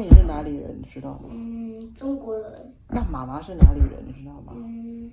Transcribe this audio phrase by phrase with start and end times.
[0.00, 1.28] 咪是哪里人，你知道吗？
[1.30, 2.50] 嗯，中国人。
[2.88, 4.54] 那妈妈是哪里人，你知道吗？
[4.56, 5.12] 嗯，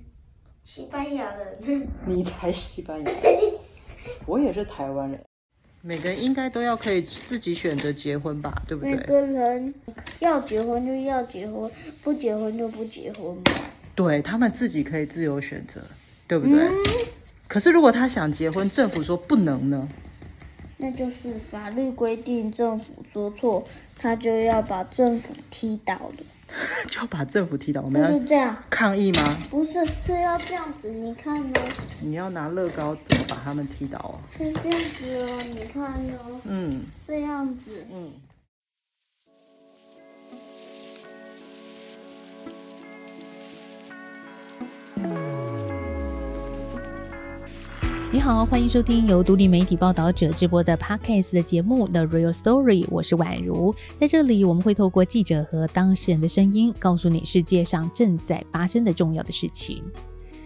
[0.64, 1.86] 西班牙人。
[2.08, 3.54] 你才西班牙人，
[4.26, 5.22] 我也是台湾人。
[5.82, 8.94] 每个人应该都要可以自己选择结婚吧，对不对？
[8.96, 9.74] 每个人
[10.20, 11.70] 要结婚就要结婚，
[12.02, 13.42] 不结婚就不结婚嘛。
[13.94, 15.82] 对他们自己可以自由选择，
[16.30, 16.70] 对不对？
[17.50, 19.88] 可是如果他想结婚，政府说不能呢？
[20.78, 23.66] 那就是法律规定，政府做错，
[23.98, 26.24] 他就要把政府踢倒了。
[26.90, 27.82] 就要把政府踢倒？
[27.82, 29.38] 我们要这样抗议吗？
[29.50, 30.90] 不是，是要这样子。
[30.90, 31.60] 你看呢？
[32.00, 34.16] 你要拿乐高怎么把他们踢倒啊？
[34.38, 36.18] 是这样子哦，你看呢？
[36.46, 37.86] 嗯，这样子。
[37.92, 38.14] 嗯。
[48.10, 53.76] 你好，欢迎收听由独立媒体报道者直播的 Podcast 的节目《The Real Story》，我是宛如。
[53.98, 59.84] 在这里，我们会透过记者和当事人的声音，告诉你世界上正在发生的重要的事情。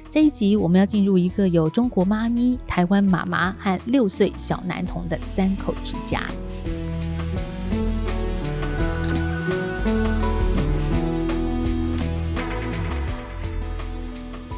[0.10, 6.24] 这一集，我们要进入一个有中国妈咪、台湾妈妈和六岁小男童的三口之家。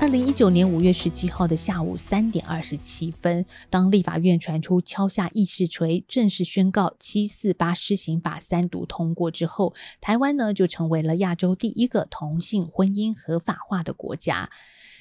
[0.03, 14.49] 二零一九年五月十七号的下午三点二十七分，当立法院传出敲下议事锤，正式宣告七四八施行法三读通过之后，台湾呢就成为了亚洲第一个同性婚姻合法化的国家。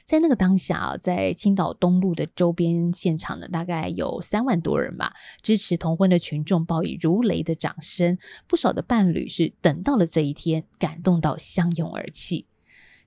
[0.05, 12.47] 在那个当下啊，在青岛东路的周边现场呢，大概有三万多人吧，支持同婚的群众报以如雷的掌声，不少的伴侣是等到了这一天，感动到相拥而泣。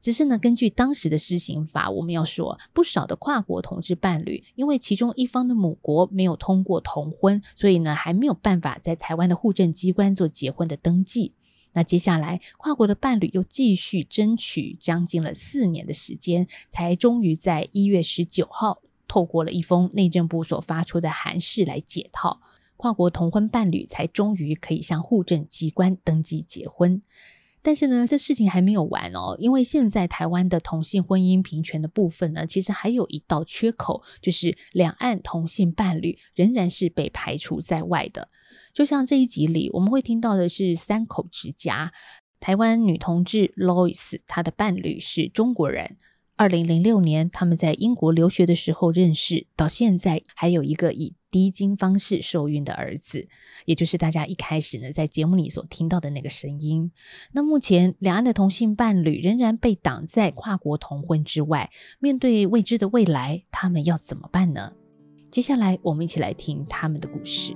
[0.05, 11.33] 只是呢，根据当时的施行法，我们要说，不少的跨国同志伴侣，因为其中一方的母国没有通过同婚，所以呢，还没有办法在台湾的户政机关做结婚的登记。
[11.73, 22.41] 那接下来，跨国的伴侣又继续争取将近了四年的时间，才终于在一月十九号，透过了一封内政部所发出的函示来解套，
[22.77, 27.01] 跨国同婚伴侣才终于可以向户政机关登记结婚。
[27.65, 38.29] 但是呢，这事情还没有完哦，因为现在台湾的同性婚姻平权的部分呢，其实还有一道缺口，就是两岸同性伴侣仍然是被排除在外的。
[38.71, 41.91] 就像这一集里，我们会听到的是三口之家，
[42.39, 45.97] 台湾女同志 Lois，她的伴侣是中国人。
[46.37, 53.29] 二零零六年，他们在英国留学的时候认识，到现在还有一个以低精方式受孕的儿子，
[53.63, 56.91] 也就是大家一开始呢在节目里所听到的那个声音。
[57.31, 64.73] 那目前两岸的同性伴侣仍然被挡在跨国同婚之外，面对未知的未来，他们要怎么办呢？
[65.31, 67.55] 接下来，我们一起来听他们的故事。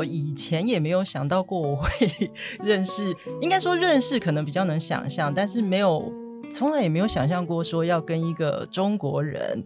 [0.00, 1.90] 我以前也没有想到过我会
[2.64, 6.10] 认识，应该说认识可能比较能想象，但是没有
[6.54, 9.62] 从来也没有想象过说要跟一个中国人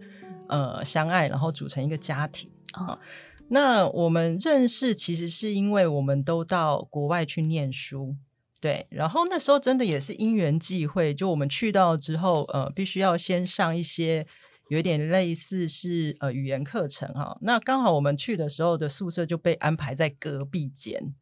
[0.49, 2.99] 呃相爱，然后组成一个家庭啊。
[3.47, 8.17] 那我们认识其实是因为我们都到国外去念书，
[8.59, 14.27] 对，然后那时候真的也是因缘际会，就我们去到之后，呃，必须要先上一些。
[14.69, 21.13] 有点类似是呃语言课程哈，那刚好我们去的时候的宿舍就被安排在隔壁间，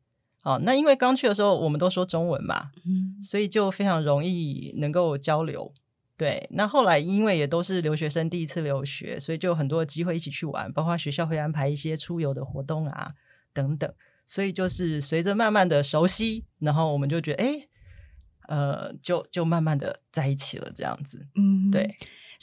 [0.41, 5.73] 好，那因为刚去的时候我们都说中文嘛，嗯，所以就非常容易能够交流。
[6.15, 13.07] 对，那后来因为也都是留学生第一次留学，所以就有很多机会一起去玩，包括学校会安排一些出游的活动啊
[13.51, 13.91] 等等，
[14.25, 17.67] 所以就是随着慢慢的熟悉，然后我们就觉得哎，
[18.47, 21.93] 呃，就就慢慢的在一起了这样子，嗯，对。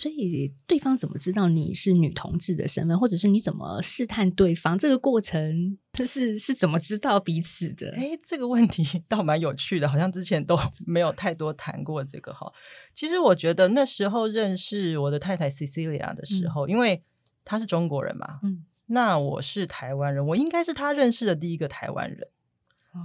[0.01, 4.79] 所以对方怎么知道你是女同志的身份，或者是你怎么试探对方？
[4.79, 7.93] 这个过程他是是怎么知道彼此的？
[7.95, 12.51] 哎，这个问题 倒蛮有趣的，好像之前都 没有太多谈过这个哈。
[12.95, 17.03] 其实我觉得那时候认识我的太太 Cecilia 的时候，因为
[17.45, 22.27] 她是中国人嘛，嗯，那我是台湾人，我应该是他认识的第一个台湾人，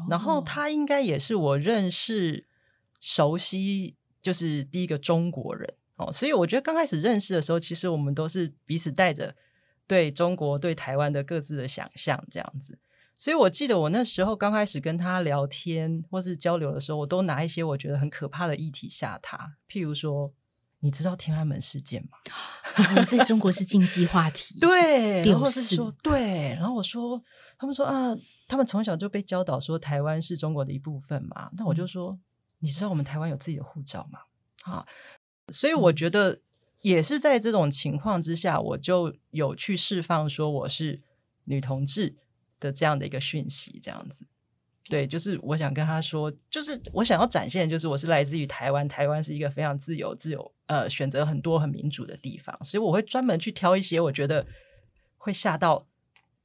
[0.09, 2.45] 然后她应该也是我认识
[3.01, 5.73] 熟悉就是第一个中国人。
[5.97, 9.35] 哦，所以我觉得刚开始认识的时候，其实我们都是彼此带着
[9.87, 12.77] 对中国、对台湾的各自的想象这样子。
[13.17, 20.33] 所以我记得我那时候刚开始跟他聊天或是交流的时候，我都拿一些我觉得很可怕的议题吓他，譬如说，
[20.81, 22.17] 你知道天安门事件吗？
[23.07, 24.59] 在中国是禁忌话题。
[24.59, 27.23] 对，然后是说对，然后我说，
[27.57, 28.13] 他们说啊，
[28.49, 31.49] 他们从小就被教导说台湾是中国的一部分嘛。
[31.55, 32.19] 那我就说，
[32.59, 34.19] 你知道我们台湾有自己的护照吗？
[34.63, 34.85] 啊。
[35.49, 36.39] 所以我觉得
[36.81, 41.01] 也是在这种情况之下，我就有去释放说我是
[41.45, 42.15] 女同志
[42.59, 44.25] 的这样的一个讯息，这样子。
[44.87, 54.45] 对，就是我想跟他说，就是我想要展现，就是我是来自于台湾，台湾是一个非常自由、自由呃选择很多、很民主的地方，所以我会专门去挑一些我觉得
[55.17, 55.87] 会吓到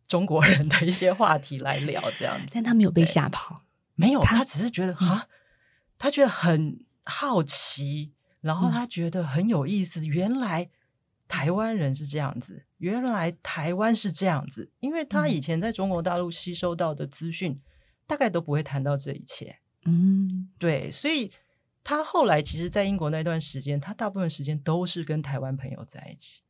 [0.09, 2.47] 中国人的一些话题来聊，这样子。
[2.55, 3.63] 但他没有被吓跑，
[3.95, 5.29] 没有，他他只是觉得哈，
[5.99, 10.07] 他觉得很好奇，然后他觉得很有意思。
[10.07, 10.71] 原来
[11.29, 17.61] 台湾人是这样子，原来台湾是这样子，因为他以前在中国大陆吸收到的资讯，
[18.07, 19.59] 大概都不会谈到这一切。
[19.87, 21.33] 嗯对，所以
[21.83, 26.43] 他后来其实，在英国那段时间，他大部分时间都是跟台湾朋友在一起，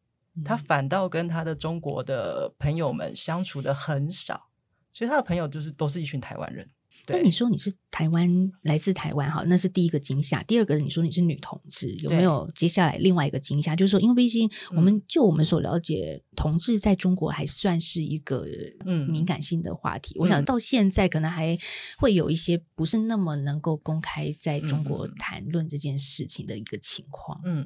[0.44, 4.48] 他反倒跟他的中国的朋友们相处的很少，
[4.92, 6.68] 所以他的朋友就是都是一群台湾人。
[7.10, 8.28] 对那你说你是台湾，
[8.62, 10.42] 来自台湾，哈，那是第一个惊吓。
[10.44, 13.74] 第二个，你说你是女同志，有没有接下来另外一个惊吓？
[13.76, 18.46] 就是说，因为毕竟我们、就我们所了解，同志在中国还算是一个
[18.86, 20.18] 嗯敏感性的话题。
[20.18, 21.58] 我想嗯到现在可能还
[21.98, 27.40] 会有一些不是那么能够公开在中国谈论这件事情的一个情况。
[27.44, 27.64] 嗯，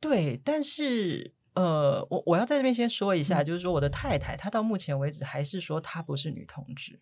[0.00, 6.98] 对，但是呃，我我要在这边先说一下，嗯就是说我的太太，她到目前为止还是说她不是女同志，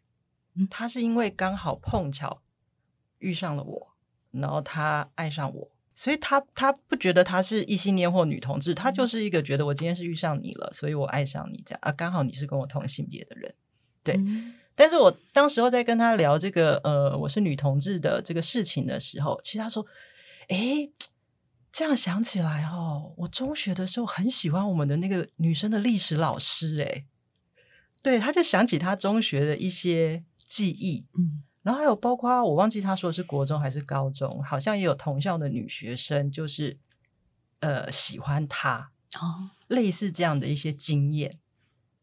[0.54, 0.66] 嗯。
[0.68, 2.42] 她是因为刚好碰巧
[3.18, 3.88] 遇上了我，
[4.30, 5.70] 然后他爱上我。
[5.94, 11.78] 所以他他不觉得他是异性恋或女同志，他就是一个觉得我今天是遇上你了，所以我爱上你这样。
[11.82, 13.54] 啊，刚好你是跟我同性别的人。
[14.02, 14.54] 对嗯。
[14.74, 19.84] 但是我当时候在跟他聊这个呃我是女同志的这个事情的时候，其实他说，
[20.48, 20.90] 诶，
[21.70, 27.04] 这样想起来哦，我中学的时候很喜欢我们的那个女生的历史老师，哎，
[28.02, 36.76] 对，他就想起他中学的一些记忆，嗯然后还有包括我忘记他说的是国中还是高中，好像也有同校的女学生就是
[37.60, 41.30] 呃喜欢他，哦，类似这样的一些经验。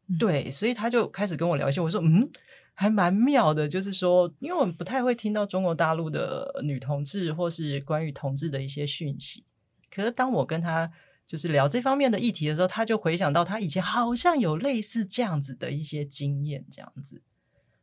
[0.08, 2.30] 嗯对，所以他就开始跟我聊一些，我说嗯，
[2.74, 9.44] 还蛮妙的，就是说，因为我们不太会听到中国大陆的女同志或是关于同志的一些讯息，
[9.90, 10.90] 可是当我跟他
[11.26, 17.24] 就是聊这方面的议题的时候，他就回想到他以前好像有类似这样子的一些经验，这样子。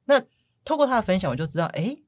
[0.07, 0.23] 那
[0.65, 2.05] 透过他的分享，我就知道，诶，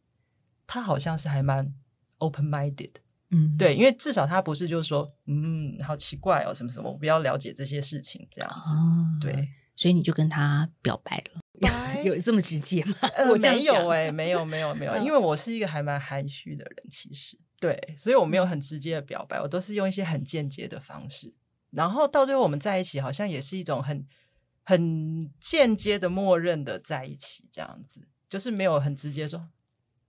[0.67, 1.75] 他好像是还蛮
[2.19, 2.93] open minded。
[3.31, 8.71] 嗯，对，因为至少他不是就是说，嗯，好奇怪哦，什么什么，我不要了解这些事情这样子。
[8.71, 12.03] 哦，对，所以你就跟他表白了，白？
[12.07, 12.95] 有这么直接吗？
[13.17, 15.05] 呃，我没有讲哎、没有没有没有，嗯。
[15.05, 17.37] 因为我是一个还蛮含蓄的人，其实。
[17.59, 21.35] 对，所以我没有很直接的表白，我都是用一些很间接的方式，
[21.71, 24.07] 然后到最后我们在一起，好像也是一种很
[24.63, 29.49] 很间接的默认的在一起，这样子，就是没有很直接说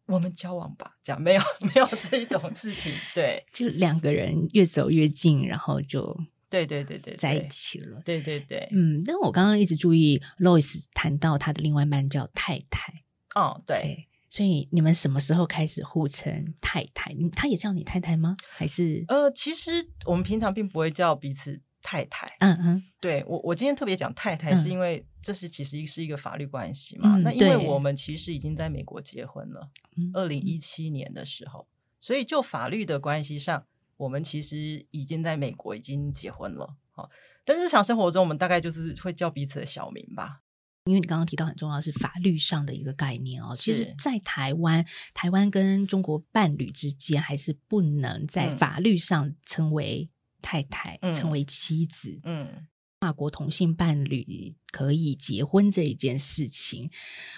[0.08, 1.42] 我们交往吧，这样没有
[1.74, 6.18] 没有这一种事情，对 就两个人越走越近，然后就
[6.50, 8.02] 对对对对，在一，起了。
[8.06, 13.04] 对对对，嗯，但我刚刚一直注意 Lois 谈到他的另外一半叫太太，
[13.36, 13.78] 哦对。
[13.81, 17.12] 对，所以你们什么时候开始互称太太？
[17.12, 18.38] 你他也叫你太太吗？
[18.50, 27.16] 还是呃，其实我们平常并不会叫彼此太太，嗯嗯对我，我今天特别讲太太，嗯是因为这是其实是一个法律关系嘛。
[27.16, 31.66] 嗯那因为我们其实已经在美国结婚了，嗯二零一七年的时候，
[31.98, 33.63] 所以就法律的关系上，
[33.95, 36.75] 我们其实已经在美国已经结婚了。
[36.91, 37.10] 好，
[37.46, 40.41] 但日常生活中，我们大概就是会叫彼此的小名吧。
[40.84, 43.53] 因为你刚刚提到很重要是法律上的一个概念哦。
[43.56, 50.10] 其实，在台湾，台湾跟中国伴侣之间还是不能在嗯法律上称为
[50.41, 52.20] 太太，成为妻子。
[52.24, 52.67] 嗯，
[53.00, 56.89] 法国同性伴侣可以结婚这一件事情，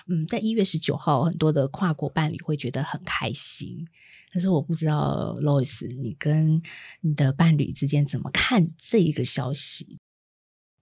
[0.08, 3.88] 嗯，在一月十九号，很多的跨国伴侣会觉得很开心。
[4.32, 6.62] 但是我不知道 Lois，你跟
[7.02, 9.98] 你的伴侣之间怎么看这一个消息？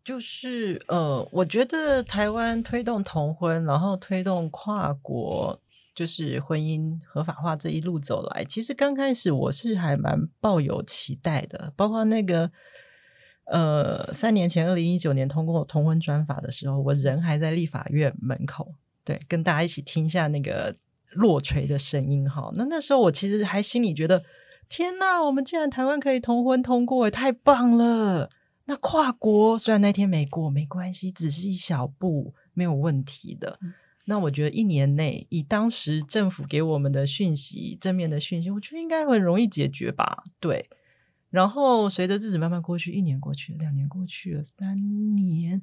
[0.04, 5.60] 就是呃，我觉得台湾推动同婚，然后推动跨国
[5.98, 12.52] 就是婚姻合法化这一路走来，其实刚开始我是还蛮抱有期待的，包括那个
[13.46, 20.76] 呃三年前二零一九年通过同婚专法的时候，我人还在立法院门口，对，跟大家一起听一下那个
[21.14, 22.52] 落锤的声音哈。
[22.54, 24.24] 那那时候我其实还心里觉得，
[24.70, 28.30] 天呐，我们竟然台湾可以同婚通过，也太棒了！
[28.66, 33.58] 那跨国虽然那天没过，没关系，只是一小步，没有问题的。
[34.10, 40.24] 那我觉得一年内，以当时政府给我们的讯息，正面的讯息，我觉得应该很容易解决吧。
[40.40, 40.70] 对。
[41.30, 44.78] 然后随着日子慢慢过去，一年过去了，两年过去了，三
[45.14, 45.62] 年，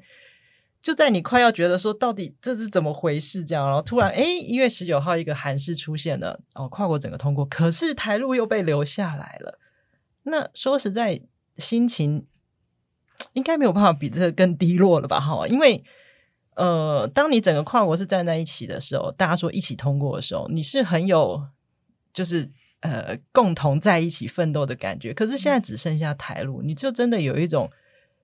[0.82, 9.58] 就在你快要觉得说到底这是怎么回事这样，然后突然哎，一月十九号一个函释出现了，哦，跨国整个通过，可是台路又被留下来了。
[10.24, 11.22] 那说实在，
[11.56, 12.26] 心情
[13.32, 15.18] 应该没有办法比这个更低落了吧？
[15.18, 15.82] 哈，因为
[16.56, 21.42] 呃，当你整个跨国是站在一起的时候，大家说一起通过的时候，你是很有
[22.12, 25.12] 就是呃共同在一起奋斗的感觉。
[25.12, 27.70] 可是现在只剩下台路，你就真的有一种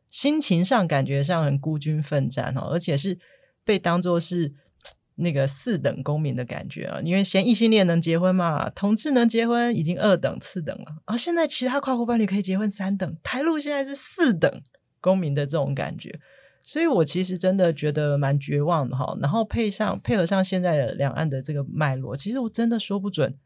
[0.08, 3.18] 心情上感觉上很孤军奋战哦，而且是
[3.64, 4.54] 被当做是。
[5.16, 14.50] 那个四等公民的感觉啊，因为嫌异性恋能结婚嘛，同志能结婚已经二等次等了啊，现在其他跨国伴侣可以结婚三等，台陆现在是四等
[14.99, 16.18] 公民的这种感觉，
[16.62, 19.16] 所以我其实真的觉得蛮绝望的哈。
[19.20, 23.38] 然后配上配合上现在的两岸的这个脉络，其实我真的说不准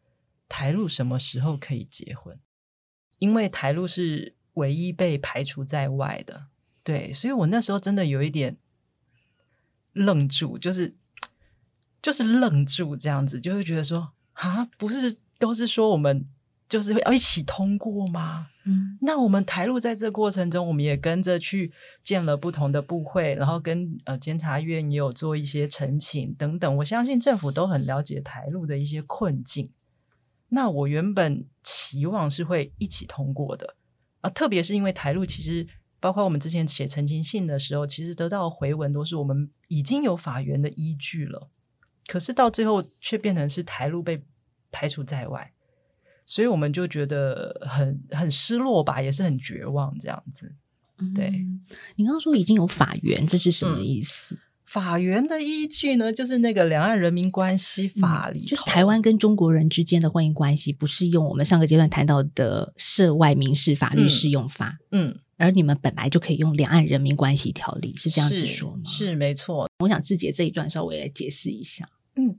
[0.49, 2.39] 台陆什么时候可以结婚，
[3.19, 6.47] 因为台陆是唯一被排除在外的，
[6.83, 8.57] 对，所以我那时候真的有一点
[9.93, 10.95] 愣住，就是。
[12.03, 16.29] 就是愣住这样子，就会觉得说啊，不是都是说我们
[16.69, 18.49] 就是要一起通过吗？
[18.67, 26.77] 嗯，那我们台陆在这过程中，我们也跟着去见了不同的部会，然后跟呃监察院也有做一些澄清等等。
[26.79, 29.71] 我相信政府都很了解台陆的一些困境。
[30.49, 33.77] 那我原本期望是会一起通过的
[34.21, 35.67] 啊，特别是因为台陆其实
[36.01, 41.51] 包括我们之前写澄清信的时候，其实得到回文都是我们已经有法源的依据了。
[42.07, 44.23] 可是到最后却变成是台路被
[44.71, 45.54] 排除在外，
[46.27, 50.55] 所以我们就觉得很很失落吧，也是很绝望这样子。
[51.15, 51.45] 对
[51.97, 54.39] 你刚刚说已经有法源，这是什么意思？
[54.65, 64.79] 法源的依据呢，就是那个《两岸人民关系法》里，就台湾跟中国人之间的婚姻关系，不是用我们上个阶段谈到的涉外民事法律适用法。
[64.91, 65.19] 嗯。
[65.37, 68.83] 而你们本来就可以用《两岸人民关系条例》，是这样子说吗？
[68.87, 69.69] 是没错。
[69.81, 71.89] 我想志杰这一段稍微来解释一下。
[72.15, 72.37] 嗯，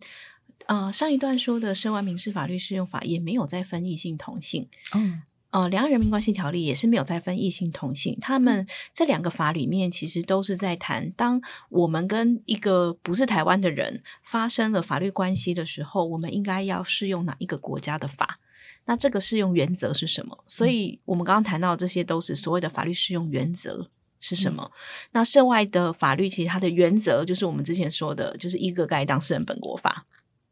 [0.67, 4.67] 呃，上一段说的《涉外民事法律适用法》也没有再分异性同性。
[4.93, 8.17] 嗯，呃，《两岸人民关系条例》也是没有再分异性同性。
[8.19, 18.39] 他们这两个法里面，其实都是在谈，当我们跟一个不是台湾的人发生了法律关系的时候，我们应该要适用哪一个国家的法？
[18.87, 20.43] 那这个适用原则是什么？
[20.47, 24.71] 所以我们刚刚谈到这些都是所谓的法律适用原则是什么？
[25.11, 30.05] 那涉外的法律其实它的原则就是我们之前说的，就是一个该当事人本国法。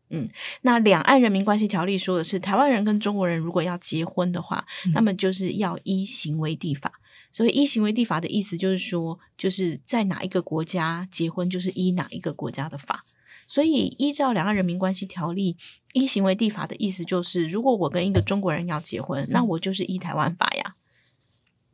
[0.09, 0.29] 嗯，
[0.61, 6.91] 那两岸人民关系条例说的是，台湾人跟中国人如果要结婚的话，那么就是要依行为地法。
[7.31, 13.05] 所以依行为地法的意思就是说，就是在哪一个国家结婚，就是依哪一个国家的法。
[13.47, 15.53] 所以，依照《两岸人民关系条例》
[15.93, 20.75] 依行为地法的意思，就是如果我跟一个中国人要结婚，那我就是依台湾法呀。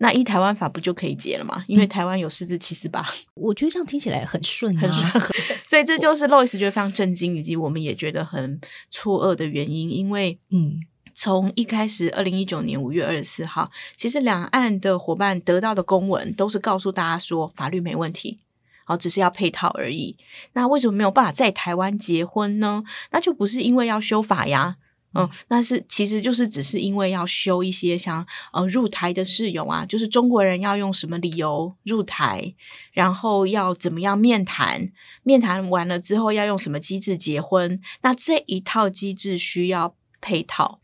[0.01, 1.63] 那依台湾法不就可以结了吗？
[1.67, 3.05] 因为台湾有四字七四八。
[3.35, 5.23] 我觉得这样听起来很顺，很顺。
[5.67, 9.91] 所以这就是 Louis 觉得非常震惊，以及我们也觉得很错愕的原因。
[9.91, 10.79] 因为，嗯，
[11.13, 18.39] 从一开始，二零一九年五月二十四号，其实两岸的伙伴得到的公文都是告诉大家说法律没问题。
[18.85, 20.15] 好，只是要配套而已。
[20.53, 22.83] 那为什么没有办法在台湾结婚呢？
[23.11, 24.77] 那就不是因为要修法呀。
[25.15, 28.23] 嗯，那是其实就是只是因为要修一些像
[28.53, 32.53] 呃入台的事由啊，就是中国人要用什么理由入台，
[32.91, 34.91] 然后要怎么样面谈，
[35.23, 37.81] 面谈完了之后要用什么机制结婚。
[38.03, 40.79] 那这一套机制需要配套，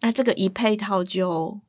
[0.00, 1.60] 那这个一配套就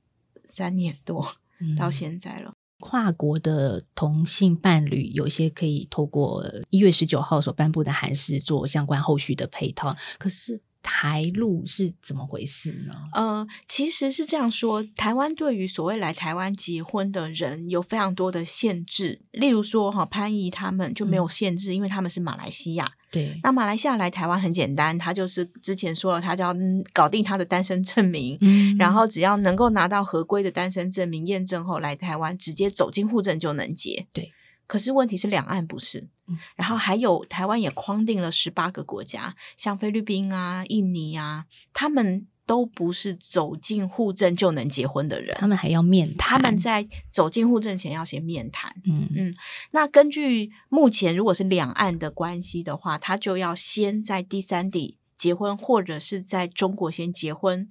[0.48, 1.28] 三年多
[1.76, 2.54] 到现在了。
[2.80, 10.62] 跨国的同性伴侣，有些可以透过一月十九号所颁布的函释做相关后续的配套，可是。
[10.90, 12.94] 台路是怎么回事呢？
[13.12, 19.20] 呃，其实是这样说，台湾对于所谓来台湾结婚的人有非常多的限制。
[19.32, 22.90] 例如说，哈潘怡他们就没有限制，因为他们是马来西亚。
[23.12, 26.56] 对，那马来西亚来台湾很简单，他就是之前说了，他就要
[26.94, 28.40] 搞定他的单身证明，
[28.80, 34.08] 然后只要能够拿到合规的单身证明验证后来台湾，直接走进户政就能结。
[34.14, 34.32] 对。
[34.66, 36.08] 可是问题是两岸不是，
[36.56, 46.18] 然后还有台湾也框定了十八个国家，像菲律宾啊、印尼啊，他们都不是走进户政就能结婚的人，他们还要面谈。
[46.18, 48.74] 他们在走进户政前要先面谈。
[48.86, 49.36] 嗯嗯，
[49.72, 57.70] 那根据目前如果是两岸的关系的话，他就要先在第三地结婚，或者是在中国先结婚，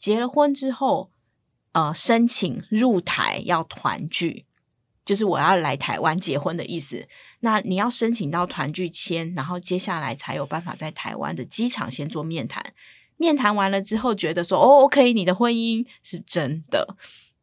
[0.00, 1.12] 结了婚之后，
[1.70, 4.46] 呃，申请入台要团聚。
[5.08, 7.08] 就是我要来台湾结婚的意思，
[7.40, 12.74] 那你要申请到团聚签，然后接下来才有办法在台湾的机场先做面谈。
[13.16, 16.94] 面谈完了之后，觉得说哦，OK，你的婚姻是真的，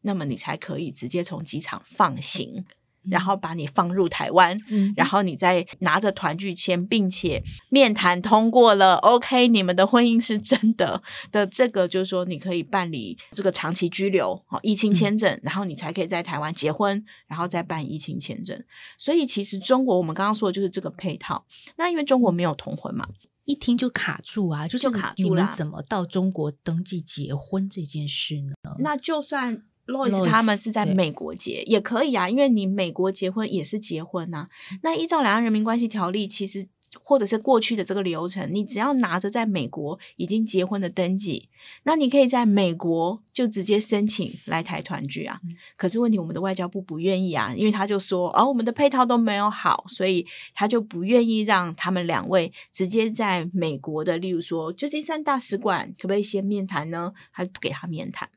[0.02, 2.64] 那么你才可以直接从机场放行。
[3.10, 4.58] 然后把你放入台湾，
[4.96, 18.62] 然后你再拿着团聚签，并且面谈通过了，OK，你们的婚姻是真的的，这个就是说你可以办理这个长期居留哦，疫情签证，然后你才可以在台湾结婚，然后再办疫情签证。
[18.98, 21.46] 所以其实中国我们刚刚说的就是这个配套。
[21.78, 23.08] 那因为中国没有同婚嘛，
[23.46, 25.42] 一听就卡住啊，就是卡住了。
[25.42, 28.76] 你们怎么到中国登记结婚这件事呢？
[28.80, 29.64] 那就算。
[29.88, 34.48] Lois 他们是在美国结也可以啊，因为你美国结婚也是结婚呐。
[34.82, 36.68] 那依照两岸人民关系条例，其实
[37.04, 41.50] 或者是过去的这个流程，你只要拿着在美国已经结婚的登记，
[41.84, 45.40] 那你可以在美国就直接申请来台团聚啊。
[45.76, 57.14] 可是问题，我们的外交部不愿意啊，因为他就说，哦，我们的配套都没有好，所以他就不愿意让他们两位直接在美国的，例如说旧金山大使馆，可不可以先面谈呢？
[57.30, 58.30] 还不给他面谈？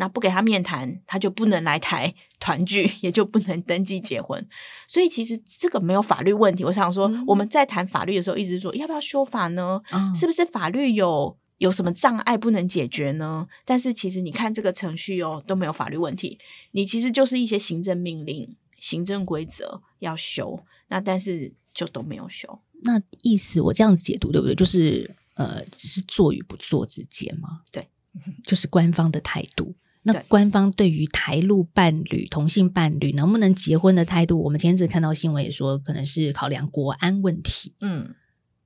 [0.00, 4.44] 那不给他面谈，他就不能来台团聚， 也就不能登记结婚。
[4.88, 6.64] 所以其实这个没有法律问题。
[6.64, 9.78] 我想说，我们在谈法律的时候，一直说要不要修法呢？
[10.18, 13.46] 是不是法律有有什么障碍不能解决呢？
[13.66, 16.38] 但是其实你看这个程序哦，都没有法律问题。
[16.70, 22.58] 你其实就是一些行政命令、行政规则要修，那但是就都没有修。
[22.84, 24.54] 那意思我这样子解读对不对？
[24.54, 27.60] 就是呃，只是做与不做之间吗？
[27.70, 27.86] 对，
[28.44, 29.74] 就是官方的态度。
[30.02, 37.74] 那官方对于台陆伴侣、同性伴侣能不能结婚的态度，我们前阵子看到新闻也说，可能是考量国安问题。
[37.80, 38.14] 嗯，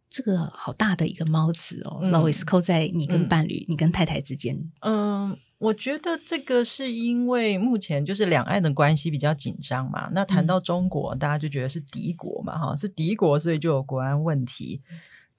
[0.09, 4.71] 这个好大的一个帽子哦，老维斯扣在你跟伴侣、你跟太太之间。
[4.81, 10.09] 嗯，我觉得这个是因为目前就是两岸的关系比较紧张嘛。
[10.13, 14.81] 那谈到中国，大家就觉得是敌国嘛，哈，是敌国，所以就有国安问题。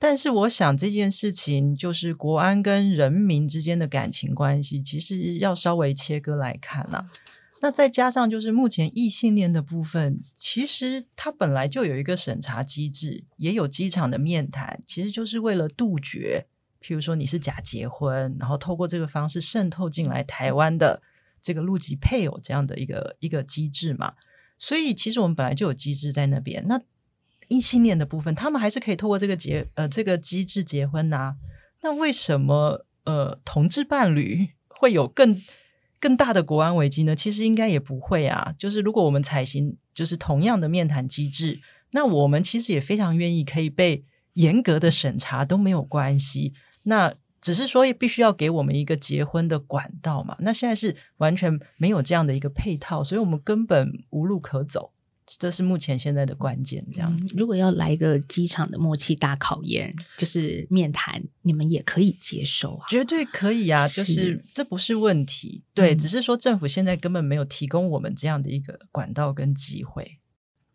[0.07, 7.09] 但是我想这件事情就是国安跟人民之间的感情关系，其实要稍微切割来看啊。
[7.61, 16.45] 那再加上就是目前异性恋的部分，其实它本来就有一个审查机制，也有机场的面谈，其实就是为了杜绝，
[16.79, 21.01] 譬如说你是假结婚，然后透过这个方式渗透进来台湾的
[21.41, 24.13] 这个陆籍配偶这样的一个一个机制嘛。
[24.59, 26.63] 所以其实我们本来就有机制在那边。
[26.67, 26.79] 那
[27.47, 31.35] 异性恋的部分，他们还是可以透过这个结呃这个机制结婚呐。
[31.81, 35.41] 那为什么呃同志伴侣会有更
[35.99, 37.15] 更大的国安危机呢？
[37.15, 38.53] 其实应该也不会啊。
[38.57, 41.59] 就是如果我们采行就是同样的面谈机制，
[41.91, 44.03] 那我们其实也非常愿意可以被
[44.33, 46.53] 严格的审查都没有关系。
[46.83, 50.35] 那只是说必须要给我们一个结婚的管道嘛。
[50.39, 54.91] 那现在是完全没有这样的一个配套，所以我们根本无路可走。
[55.27, 57.33] 这是目前现在的关键，这样子。
[57.35, 62.85] 如果要来一个机场的默契大考验，就是面谈，你们也可以接受啊？
[62.87, 63.87] 绝对可以啊！
[63.87, 70.19] 就是这不是问题，对，只是说政府现在根本没有提供我们这样的一个管道跟机会。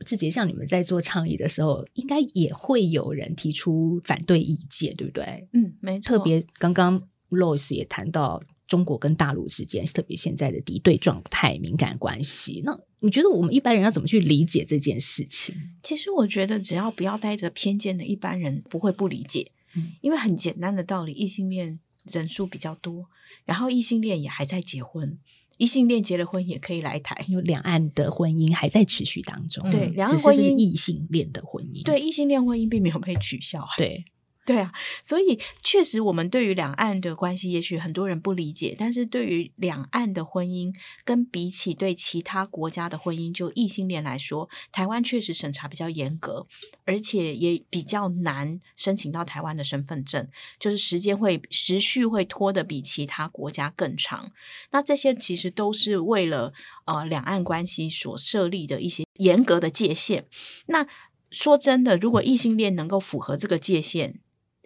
[0.05, 5.49] 志杰，像你们在做倡议的时候，应该也会有人提出反对意见，对不对？
[5.53, 6.17] 嗯，没错。
[6.17, 8.43] 特别刚刚 Rose 也谈到。
[8.71, 15.53] 中国跟大陆之间，特别现在的敌对状态、敏感关系，那你觉得我们一般人要怎么去理解这件事情？
[15.83, 19.51] 其实我觉得，只要不要带着偏见的一般人，不会不理解。
[19.75, 23.07] 嗯，因为很简单的道理，异性恋人数比较多，
[23.45, 25.19] 然后异性恋也还在结婚，
[25.57, 29.69] 异性恋结了婚也可以来台，有两岸的婚姻还在持续当中。
[29.73, 33.67] 对，两岸婚姻是异性恋的婚姻，对异性恋婚姻并没有被取消。
[33.77, 34.05] 对。
[34.47, 34.73] 对啊，
[35.05, 38.75] 所以确实，我们对于两岸的关系，也许很多人不理解。
[38.77, 40.75] 但是对于两岸的婚姻，
[41.05, 46.47] 跟比起对其他国家的婚姻，就异性恋来说，台湾确实审查比较严格，
[46.85, 50.27] 而且也比较难申请到台湾的身份证，
[50.59, 54.33] 就是时间会时序会拖得比其他国家更长。
[54.73, 56.53] 那这些其实都是为了
[56.87, 60.27] 呃两岸关系所设立的一些严格的界限。
[60.67, 60.89] 那
[61.31, 64.19] 说真的，如果异性恋能够符合这个界限，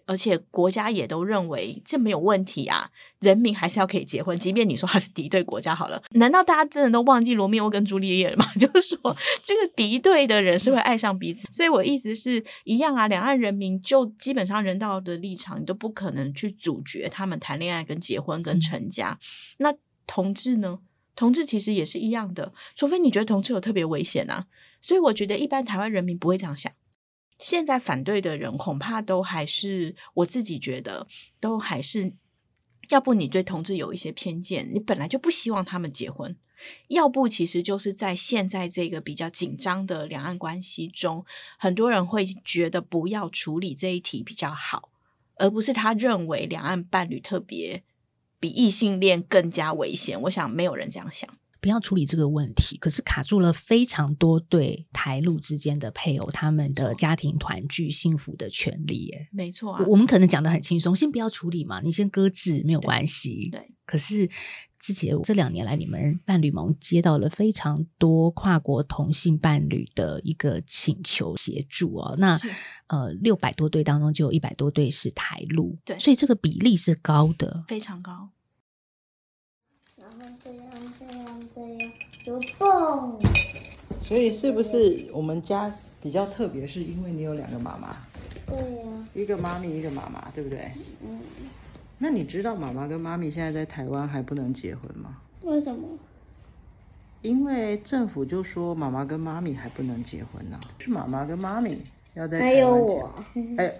[0.06, 2.90] 而且国家也都认为这没有问题啊，
[3.20, 8.44] 人民还是要可以结婚，即便你说他是敌对国家好了，难道大家真的都忘记罗密欧跟朱丽叶了吗？
[8.60, 19.18] 就是说，这个敌对的人是会爱上彼此，所以我意思是一样啊，两岸人民就基本上人道的立场，你都不可能去阻绝他们谈恋爱、跟结婚、跟成家。
[19.58, 19.74] 那
[20.06, 20.78] 同志呢？
[21.16, 24.46] 同志其实也是一样的，除非你觉得同志有特别危险啊。
[24.80, 26.72] 所以我觉得一般台湾人民不会这样想。
[27.38, 31.06] 现在反对的人恐怕都还是我自己觉得，
[31.40, 32.12] 都还是
[32.90, 36.34] 要不你对同志有一些偏见，你本来就不希望他们结婚；
[36.88, 41.24] 要不其实就是在现在这个比较紧张的两岸关系中，
[41.58, 44.90] 很多人会觉得不要处理这一题比较好，
[45.36, 47.82] 而不是他认为两岸伴侣特别
[48.38, 50.20] 比异性恋更加危险。
[50.22, 51.28] 我想没有人这样想。
[51.64, 59.06] 不要处理这个问题，可是卡住了非常多对台陆之间的配偶他们的家庭团聚幸福的权利。
[59.06, 63.48] 耶，没错啊，我们可能讲的很轻松，先不要处理嘛，你先搁置没有关系。
[63.50, 64.28] 对，可是
[64.78, 72.14] 之前这两年来，你们伴侣盟接到了非常多跨国同性伴侣的一个请求协助哦。
[72.18, 72.38] 那
[72.88, 78.28] 呃，六百多对当中就有一百多对是台陆，对，所以这个比例是高的，非常高。
[79.96, 83.20] 然后这样这样这样就蹦。
[84.02, 87.94] 所以是不是我们家比较特别，是因为你有两个妈妈？
[88.46, 88.84] 对呀。
[89.12, 90.72] 一个妈咪，一个妈妈，对不对？
[91.02, 91.20] 嗯。
[91.98, 95.18] 那你知道妈妈跟妈咪现在在台湾还不能结婚吗？
[95.42, 95.86] 为什么？
[97.20, 101.76] 因为政府就说妈妈跟妈咪还不能结婚呢，是妈妈跟妈咪
[102.14, 102.38] 要在。
[102.38, 103.14] 还有我。
[103.58, 103.70] 哎，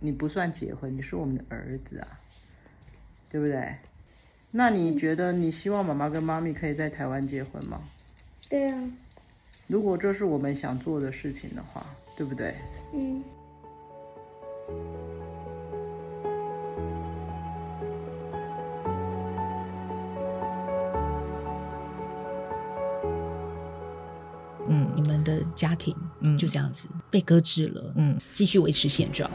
[0.00, 2.08] 你不算结婚，你是我们的儿子啊，
[3.30, 3.76] 对不对？
[4.54, 7.80] 那你觉得你希望妈妈跟妈咪可以在台湾结婚吗？
[8.50, 8.78] 对啊。
[9.66, 12.54] 如果这是我们想做的事情的话，对不对？
[12.92, 13.24] 嗯。
[24.68, 29.30] 嗯，你们的家庭嗯就这样子被搁置了，嗯，继续维持现状。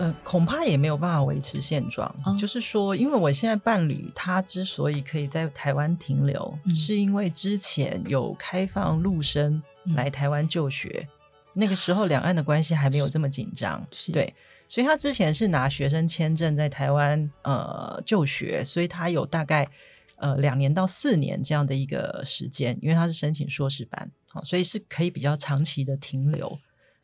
[0.00, 2.10] 呃，恐怕也没有办法维持现状。
[2.38, 9.62] 就是说，因为我现在伴侣他之所以可以在台湾停留，是因为之前有开放陆生
[9.94, 11.06] 来台湾就学，
[11.52, 14.32] 那个时候两岸的关系还没有这么紧张，对，
[14.66, 19.68] 所以他之前是拿学生签证在台湾呃就学，所以他有大概
[20.16, 26.58] 呃两年到四年这样的一个时间，因为他是申请硕士班，好，所以是可以比较长期的停留。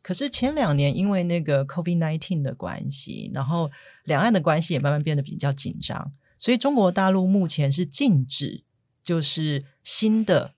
[0.06, 3.68] 可是前两年因为那个 COVID nineteen 的关系，然后
[4.04, 8.62] 两岸的关系也慢慢变得比较紧张，所以中国大陆目前是禁止，
[9.02, 10.54] 就是新的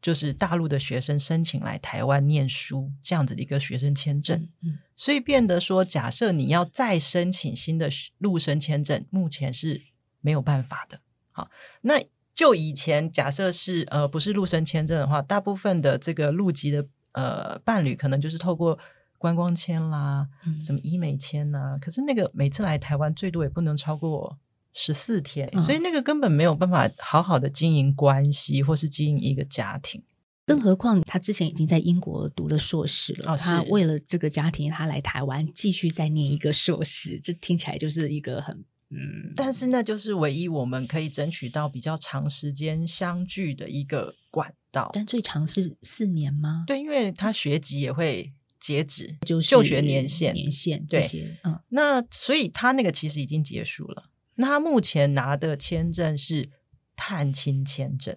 [0.00, 4.48] 就是大陆的学生申请来台湾念书这样子的一个学生签证，
[4.96, 9.82] 所以变得说，假设你要再申请新的陆生签证，目前是
[10.22, 11.00] 没有办法的。
[11.32, 11.50] 好，
[11.82, 16.86] 那就以前假设是呃不是陆生签证的话，大部分的这个陆籍的。
[17.16, 18.78] 呃，伴侣可能就是透过
[19.16, 20.28] 观光签啦，
[20.60, 24.38] 什么医美签呐，可是那个每次来台湾最多也不能超过
[24.74, 30.02] 十四天，所以那个根本没有办法好好的经营关系，或是经营一个家庭。
[30.44, 38.62] 更何况他之前已经在英国读了硕士了，他为了这个家庭，他来台湾继续再念一个硕士，这听起来就是一个很。
[38.88, 44.90] 嗯，但是那就是唯一我们可以争取到比较长时间相聚的一个管道。
[44.92, 46.62] 但最长是四年吗？
[46.68, 51.36] 对，因为他学籍也会截止，就就学年限、年限这些。
[51.42, 54.10] 嗯，那所以他那个其实已经结束了。
[54.36, 56.48] 那他目前拿的签证是
[56.94, 58.16] 探亲签证，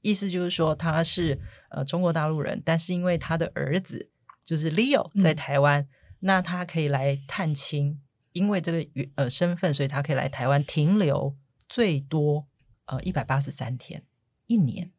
[0.00, 4.10] 意思就是说他是呃中国大陆人，但是因为他的儿子
[4.44, 5.86] 就是 Leo 在台湾，
[6.18, 8.00] 那他可以来探亲。
[8.34, 11.34] 因为这个呃身份，所以他可以来台湾停留
[11.66, 12.46] 最多
[12.84, 14.02] 呃一百八十三天
[14.46, 14.90] 一年，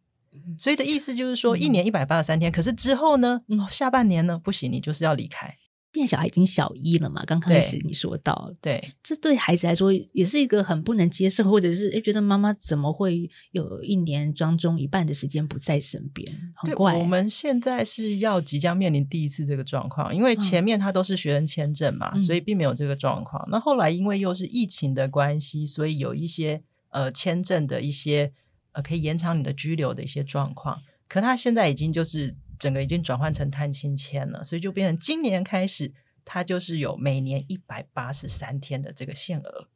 [0.58, 2.52] 所以的意思就是说一年一百八十三天。
[2.52, 5.58] 可是之后呢，下半年呢不行，你就是要离开。
[5.96, 7.24] 现在小孩已经小一了嘛？
[7.26, 16.30] 刚开始你说到，对，这对孩子来说也是一个很不能接受，或者是哎觉得妈妈怎么会有一年当中一半的时间不在身边？
[16.56, 16.98] 很怪。
[16.98, 23.48] 我们现在是要即将面临第一次这个状况，因为前面他都是学生签证嘛，所以并没有这个状况。
[23.50, 28.34] 那后来因为又是疫情的关系，所以有一些呃签证的一些
[28.74, 30.82] 呃可以延长你的居留的一些状况。
[31.08, 32.36] 可他现在已经就是。
[32.58, 39.68] 整个已经转换成探亲签了，所以就变成今年开始，它就是有每年一百八十三天的这个限额，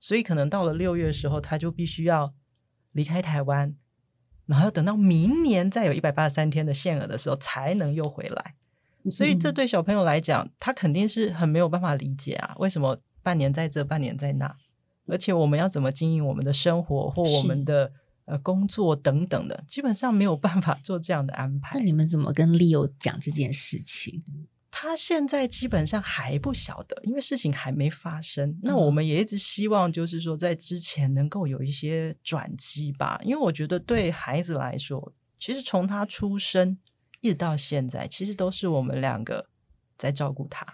[0.00, 2.34] 所以可能到了六月的时候，他就必须要
[2.92, 3.74] 离开台湾，
[4.46, 8.54] 然后要等到明年再有一百八十三天的限额的时候，才能又回来。
[9.10, 14.56] 所以这对小朋友来讲，他肯定是很没有办法理解啊，为什么半年在这，半年在那，
[15.06, 17.92] 而且我们要怎么经营我们的生活或我们的。
[18.26, 21.78] 呃，工作等等的，基本上没有办法做这样的安排。
[21.78, 24.22] 那你们怎么跟 Leo 讲这件事情？
[24.70, 28.58] 他现在基本上还不晓得，因为事情还没发生。
[28.62, 33.20] 那我们也一直希望，就是说在之前能够有一些转机吧。
[33.22, 36.76] 因为我觉得对孩子来说，其实从他出生
[37.20, 39.48] 一直到现在，其实都是我们两个
[39.96, 40.66] 在照顾他。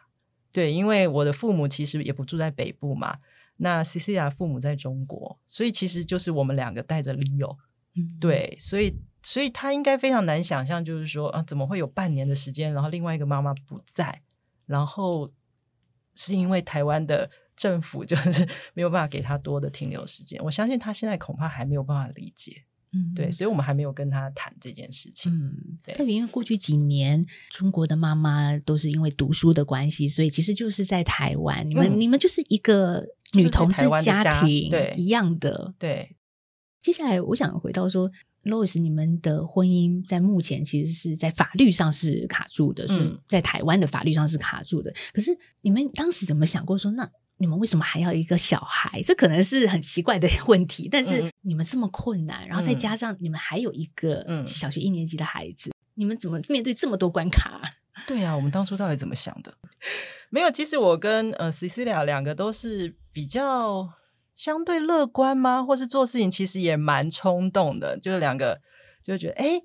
[0.52, 3.18] 对，因为我的父母其实也不住在北部嘛。
[3.62, 7.56] 那 C C 亚父母在中国，所以其实就是我们两个带着 Leo，
[8.18, 14.22] 对，所以所以他应该非常难想象，就是说啊，怎么会有半年的时间，然后另外一个妈妈不在，
[14.64, 15.30] 然后
[16.14, 20.42] 是因为台湾的政府就是 没有办法给他多的停留时间。
[20.42, 22.64] 我相信他现在恐怕还没有办法理解。
[22.92, 25.32] 嗯，对，所以我们还没有跟他谈这件事情。
[25.32, 35.74] 嗯，对，特别因为过去几年中国的妈妈都是因为读书的关系，所以其实就是在台湾，你们你们就是一个女同志家庭对一样的。
[35.78, 36.16] 对，
[36.82, 38.10] 接下来我想回到说
[38.44, 44.92] ，Louis，你们的婚姻在目前其实是在法律上是卡住的，是在台湾的法律上是卡住的。
[45.12, 47.10] 可是你们当时有没有想过说那？
[47.42, 49.00] 你们为什么还要一个小孩？
[49.02, 50.90] 这可能是很奇怪的问题。
[50.92, 57.60] 但是你们这么困难，然后再加上你们还有一个小学一年级的孩子，你们怎么面对这么多关卡？
[58.08, 59.54] 对啊，我们当初到底怎么想的？
[60.30, 63.92] 没有，其实我跟呃 Cecilia 两个都是比较
[64.34, 65.62] 相对乐观吗？
[65.62, 68.62] 或是做事情其实也蛮冲动的，就是两个
[69.04, 69.60] 就觉得哎，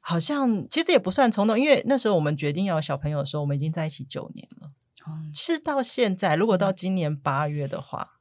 [0.00, 4.72] 好像其实也不算冲动，因为那时候我们决定要小朋友的时候，我们已经在一起九年了。
[5.32, 8.18] 其实到现在，如果到今年八月的话，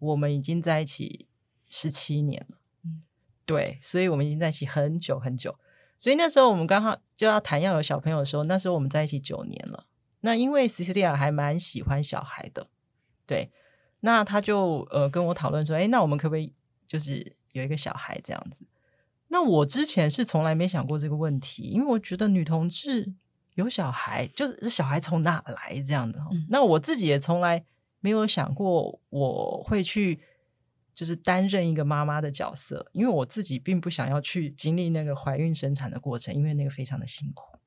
[0.00, 1.28] 我们已经在一起
[1.70, 2.58] 十七年了。
[2.84, 3.04] 嗯，
[3.46, 5.56] 对，所以我们已经在一起很久很久。
[5.96, 9.86] 所以那时候我们刚好就要谈要有小朋友的时候，那时候我们在一起九年了。
[10.20, 12.68] 那因为 Cecilia 还蛮喜欢小孩的，
[13.26, 13.50] 对，
[14.00, 16.52] 那他就呃跟我讨论说，哎，那我们可不可以
[16.86, 18.64] 就是有一个小孩这样子？
[19.28, 23.14] 那我之前是从来没想过这个问题，因为我觉得女同志。
[23.54, 26.18] 有小孩，就是小孩从哪来这样的？
[26.48, 27.64] 那我自己也从来
[28.00, 30.20] 没有想过我会去，
[30.94, 37.58] 就是担任一个妈妈的角色，因为我自己并不想要去经历那个怀孕生产的过程，因为那个非常的辛苦。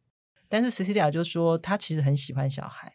[0.47, 2.93] 但是 Cecilia 就说，她其实很喜欢小孩，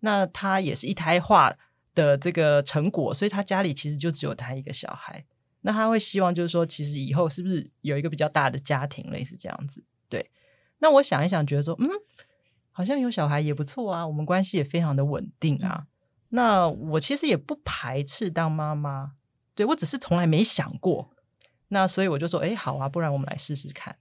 [0.00, 1.54] 那她也是一胎化
[1.94, 5.24] 的这个成果，所以她家里其实就只有她一个小孩。
[5.60, 9.84] 那她会希望就是说，其实以后是不是有一个比较大的家庭，类似这样子？
[10.08, 10.30] 对。
[10.78, 11.88] 那我想一想，觉得说，嗯。
[12.70, 15.88] 好像有小孩也不错啊，我们关系也非常的稳定啊。
[16.28, 19.14] 那我其实也不排斥当妈妈，
[19.58, 21.10] 对我只是从来没想过。
[21.68, 23.96] 那所以我就说，哎，好啊，不然我们来试试看。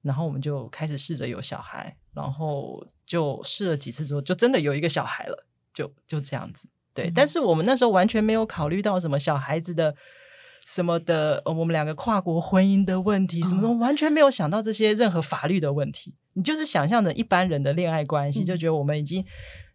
[0.00, 6.68] 然后我们就开始试着有小孩，然后就试了几次之后，就真的有一个小孩了，就就这样子。
[6.94, 9.96] 对，但是我们那时候完全没有考虑到什么小孩子的。
[10.64, 16.14] 什么的，我们两个跨国婚姻的问题，什么什么，完全没有想到这些任何法律的问题。
[16.34, 19.26] 你就是想象着一般人的恋爱关系，就觉得我们已经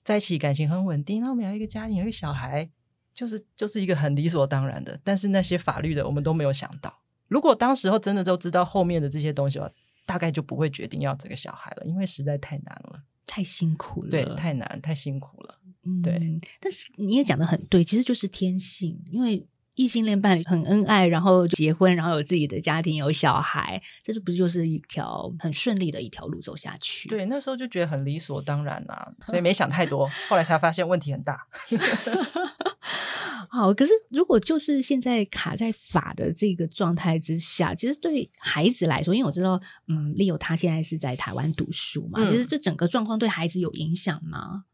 [0.02, 2.70] 在一起，感情很稳定，那我们有一个家庭，有一个小孩，
[3.18, 4.98] 就是就是一个很理所当然的。
[5.04, 7.02] 但是那些法律的，我们都没有想到。
[7.28, 9.72] 如果当时候真的都知道后面的这些东西的话，
[10.06, 15.60] 大概就不会决定要这个小孩了，因为实在太难了，太辛苦了，对，太难，太辛苦了。
[15.84, 19.48] 嗯对，但是你也讲的很对，其实就是天性，因为。
[19.78, 27.08] 异性恋伴侣很恩爱，然后结婚，然后有自己的家庭，有小孩，这是不是就是一条很顺利的一条路走下去？
[27.08, 30.10] 对，那时候就觉得很理所当然啊，所以没想太多。
[30.28, 31.46] 后来才发现问题很大。
[33.58, 44.66] 好，可是如果就是现在卡在法的这个状态之下，其实对孩子来说，因为我知道，嗯，Leo 他现在是在台湾读书嘛，其实这整个状况对孩子有影响吗？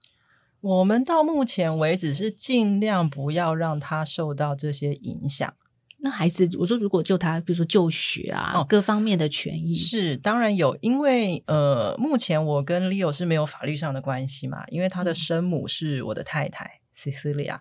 [0.59, 5.53] 我们到目前为止是尽量不要让他受到这些影响。
[5.99, 17.59] 那孩子，我说如果就他，比如说就学啊，各方面的权益是当然有，因为呃，目前我跟 Leo 是没有法律上的关系嘛，因为他的生母是我的太太 Cecilia。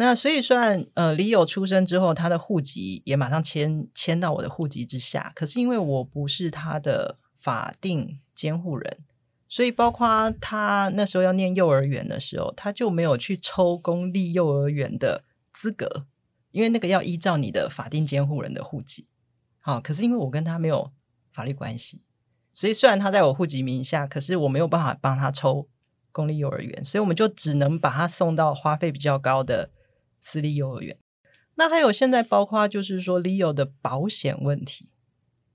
[0.00, 5.30] 那所以算呃，Leo 出生之后，他的户籍也马上迁迁到我的户籍之下。
[5.34, 8.98] 可是因为我不是他的法定监护人。
[9.46, 16.06] 所以，包括他那时候要念幼儿园的时候，他就没有去抽公立幼儿园的资格，
[16.50, 19.06] 因为那个要依照你的法定监护人的户籍。
[19.60, 20.90] 好，可是因为我跟他没有
[21.30, 22.06] 法律关系，
[22.50, 25.68] 所以虽然他在我户籍名下，可是我没有办法帮他抽
[26.10, 29.70] 公立幼儿园，所以我们就只能把他送到花费比较高的
[30.20, 30.96] 私立幼儿园。
[31.54, 34.90] 那还有现在，包括就是说 Leo 的保险问题，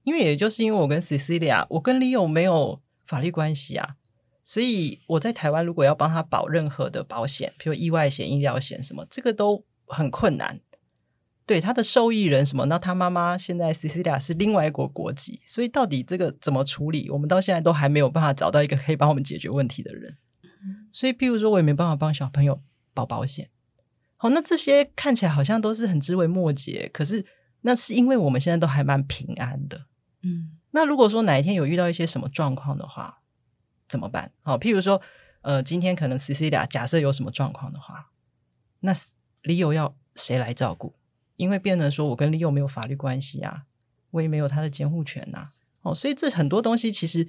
[0.03, 2.81] 因为也就是因为我跟 Cecilia，我跟 Leo 没有。
[3.07, 3.97] 法律关系啊，
[4.43, 10.59] 所以我在台湾如果要帮他保任何的保险，比如意外险、医疗险什么，这个都很困难。
[11.45, 20.17] 对他的受益人什么，那他妈妈现在 Cecilia 是另外一国国籍，所以到底这个怎么处理，我们到现在都还没有办法找到一个可以帮我们解决问题的人。
[20.91, 22.59] 所以，譬如说我也没办法帮小朋友
[22.95, 23.51] 保保险。
[24.17, 27.25] 好，那这些看起来好像都是很枝微末节，可是
[27.61, 29.85] 那是因为我们现在都还蛮平安的。
[30.21, 30.57] 嗯。
[30.71, 33.21] 那如果说哪一天有遇到一些什么状况的话，
[33.87, 34.31] 怎么办？
[34.41, 35.01] 好，譬如说，
[35.41, 38.11] 呃，今天可能 Cecilia 假设有什么状况的话，
[38.81, 38.93] 那
[39.43, 40.95] Leo 要谁来照顾？
[41.37, 43.63] 因为变成说我跟 Leo 没有法律关系啊，
[44.11, 45.49] 我也没有他的监护权呐。
[45.81, 47.27] 哦，所以这很多东西其实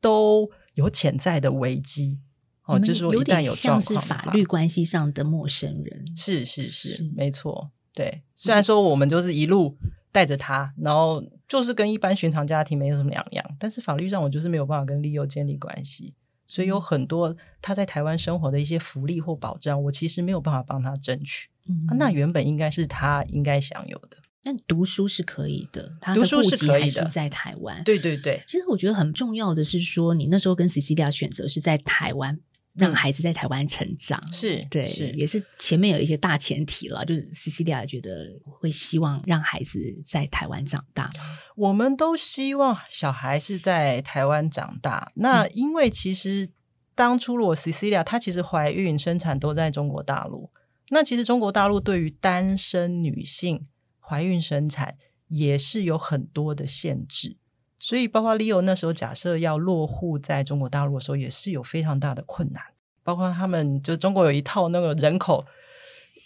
[0.00, 2.18] 都有潜在的危机。
[2.64, 7.70] 哦，就是说一旦有像是法律关系上的陌生人，是是是，没错。
[7.94, 9.76] 对，虽然说我们就是一路。
[10.12, 13.56] 带着他，然后就是跟一般寻常家庭没有什么两样。
[13.60, 16.12] 但是法律上我就是没有办法跟利诱建立关系，
[16.48, 21.48] 所以有很多他在台湾生活的一些福利或保障，我其实没有办法帮他争取。
[21.68, 24.16] 嗯那原本应该是他应该享有的。
[24.42, 27.80] 但读书是可以的，他读书是可以的，在台湾。
[27.84, 32.36] 对对对，其实我觉得很重要的是说，你那时候跟 Cecilia 选择是在台湾，
[32.74, 41.10] 让孩子在台湾成长，是对，是也是前面有一些大前提了，就是 Cecilia 觉得会希望让孩子在台湾长大。
[41.56, 45.12] 我们都希望小孩是在台湾长大。
[45.16, 46.50] 那因为其实
[46.94, 50.50] 当初如果 Cecilia 她其实怀孕生产都在中国大陆，
[50.90, 53.66] 那其实中国大陆对于单身女性。
[54.02, 54.96] 怀孕生产
[55.28, 57.36] 也是有很多的限制，
[57.80, 62.62] 所以包括 Leo 那时候假设要落户在中国大陆的时候，也是有非常大的困难。
[63.02, 65.44] 包括他们就中国有一套那个人口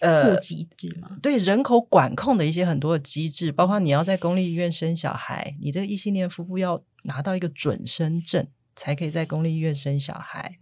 [0.01, 10.59] 呃机制嘛，对人口管控的一些很多的机制，包括你要在公立医院生小孩，你这个异性恋夫妇要拿到一个准生证才可以在公立医院生小孩，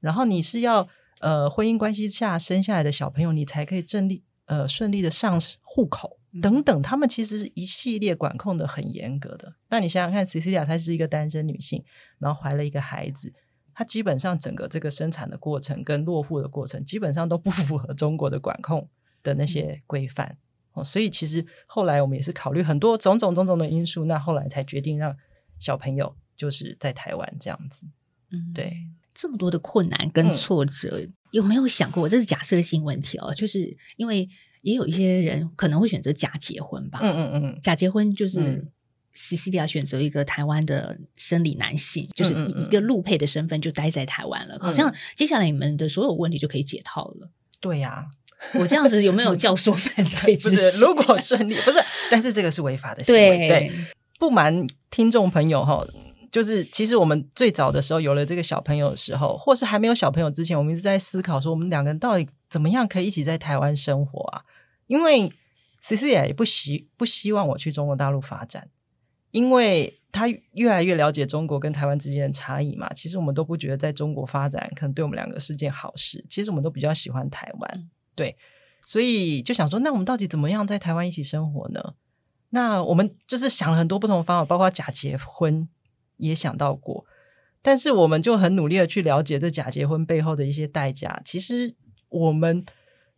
[0.00, 0.88] 然后你是要
[1.20, 6.18] 呃婚姻关系下生下来的小朋友，你才可以正立呃顺利的上户口。
[6.40, 9.52] 等等，他们其实是一系列管控的很严格的。
[9.68, 11.84] 那你想想看，Cecilia 她是一个单身女性，
[12.20, 13.34] 然后怀了一个孩子，
[13.74, 18.88] 她基本上整个这个生产的过程跟落户的过程，基本上都不 符合中国的管控
[19.24, 20.38] 的那些规范
[20.72, 20.84] 哦。
[20.84, 25.16] 所以其实后来我们也是考虑很多种种种种的因素，那后来才决定让
[25.58, 27.84] 小朋友就是在台湾这样子。
[28.30, 28.86] 嗯，对，
[29.20, 32.08] 这么多的困难跟挫折，有没有想过？
[32.08, 34.28] 这是假设性问题哦，就是因为。
[34.62, 37.00] 也有一些人可能会选择假结婚吧。
[37.02, 38.62] 嗯嗯嗯，假结婚就是
[39.16, 44.58] Cecilia 选择一个台湾的生理男性，就是一个陆配的身份就待在台湾了。
[44.60, 47.30] 好像接下来你们的所有问题就可以解套了。
[47.58, 48.04] 对呀，
[48.52, 50.36] 我这样子有没有教唆犯 罪？
[50.36, 51.78] 不是，如果顺利不是，
[52.10, 53.48] 但是这个是违法的行为。
[53.48, 53.72] 对，
[54.18, 55.82] 不瞒听众朋友哈，
[56.30, 64.42] 就是其实我们最早的时候有了这个小朋友的时候，或是还没有小朋友之前，我们一直在思考说，我们两个人到底怎么样可以一起在台湾生活啊？
[64.86, 65.32] 因为
[65.82, 68.68] Cecilia 也不希不希望我去中国大陆发展，
[69.30, 72.92] 因为他越来越了解中国跟台湾之间的差异嘛。
[72.92, 76.24] 其实我们都不觉得在中国发展可能对我们两个是件好事。
[76.28, 78.36] 其实我们都比较喜欢台湾，对，
[78.84, 81.94] 所以就想说，那我们到底怎么样在台湾一起生活呢？
[82.50, 85.68] 那我们就是想了很多不同的方法，包括假结婚
[86.20, 87.04] 也想到过，
[87.60, 91.20] 但是我们就很努力的去了解这假结婚背后的一些代价。
[91.24, 91.74] 其实
[92.08, 92.64] 我们。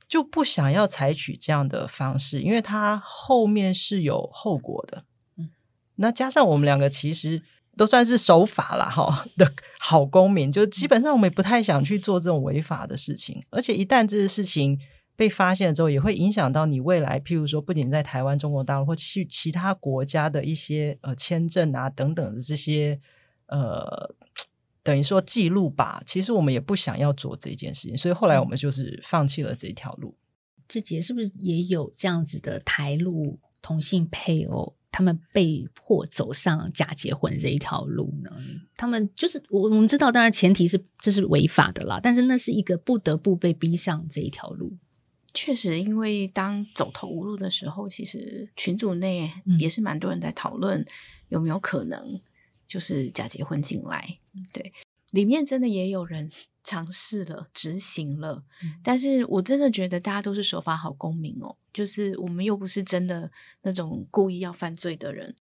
[0.09, 5.07] 就不想要采取这样的方式，因为它后面是有后果的。
[5.39, 5.49] 嗯，
[5.95, 7.41] 那加上我们两个其实
[7.79, 13.43] 都算是守法了哈的好公民，就基本上我们也不太想去做这种违法的事情。
[13.49, 14.79] 而且一旦这些事情
[15.23, 23.01] 被发现之后，也会影响到你未来，譬如说，不仅在台湾、中国大陆或去其他国家的一些呃签证啊等等的这些
[23.47, 24.13] 呃。
[24.85, 30.13] 等于说记录吧，其实我们也不想要做这件事情，所以后来我们就是放弃了这条路。
[30.67, 38.31] 志杰是不是也有这样子的台路同性配偶，他们被迫走上假结婚这一条路呢？
[38.75, 44.77] 他们就是我我们知道，当然前提是这是违法的啦，但是那是一个不得不被逼上这一条路。
[45.35, 50.85] 确实，因为当走投无路的时候，其实群组内也是蛮多人在讨论
[51.29, 52.21] 有没有可能。
[52.65, 54.19] 就是假结婚进来，
[54.51, 54.73] 对，
[55.11, 56.31] 里面真的也有人
[56.65, 58.43] 尝试了执行了，
[58.83, 65.37] 但是我真的觉得大家都是守法好公民哦，就是我们又不是真的那种故意要犯罪的人。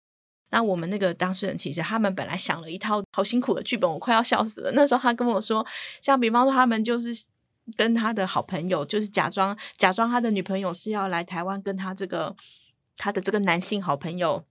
[0.51, 4.71] 那我们那个当事人其实他们本来想了一套好辛苦的剧本，我快要笑死了。
[4.77, 5.67] 那时候他跟我说，
[6.01, 7.11] 像比方说他们就是
[7.77, 12.37] 跟他的好朋友，就是假装假装他的女朋友是要来台湾跟他这个
[12.97, 14.45] 他的这个男性好朋友。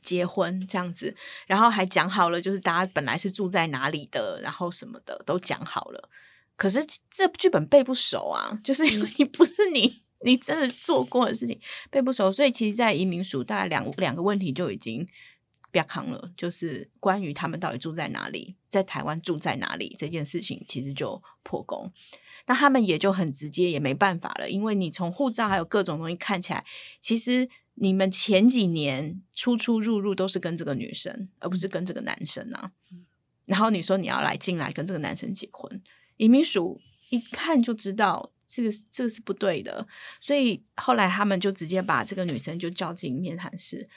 [0.00, 1.14] 结婚这样子，
[1.46, 6.08] 然后还讲好了，就是大家本来是住在哪里的，然后什么的都讲好了。
[6.56, 15.06] 可是这剧本背不熟啊，就是因为你不是你，你真的做过的事情背不熟，所以其实，在移民署大概两两个问题就已经
[15.78, 21.92] 要扛了，就是关于他们到底住在哪里，在台湾住在哪里这件事情，其实就破功。
[22.46, 26.64] 那他们也就很直接，也没办法了，因为你从护照还有各种东西看起来，
[27.00, 27.48] 其实。
[27.76, 32.70] 你们前几年出出入入都是跟这个女生，而不是跟这个男生啊。
[33.46, 35.82] 然后你说你要来进来跟这个男生结婚，
[36.18, 39.88] 移民署一看就知道这个这个是不对的，
[40.20, 43.88] 所以后来他们就直接把这个女生就叫进面谈室，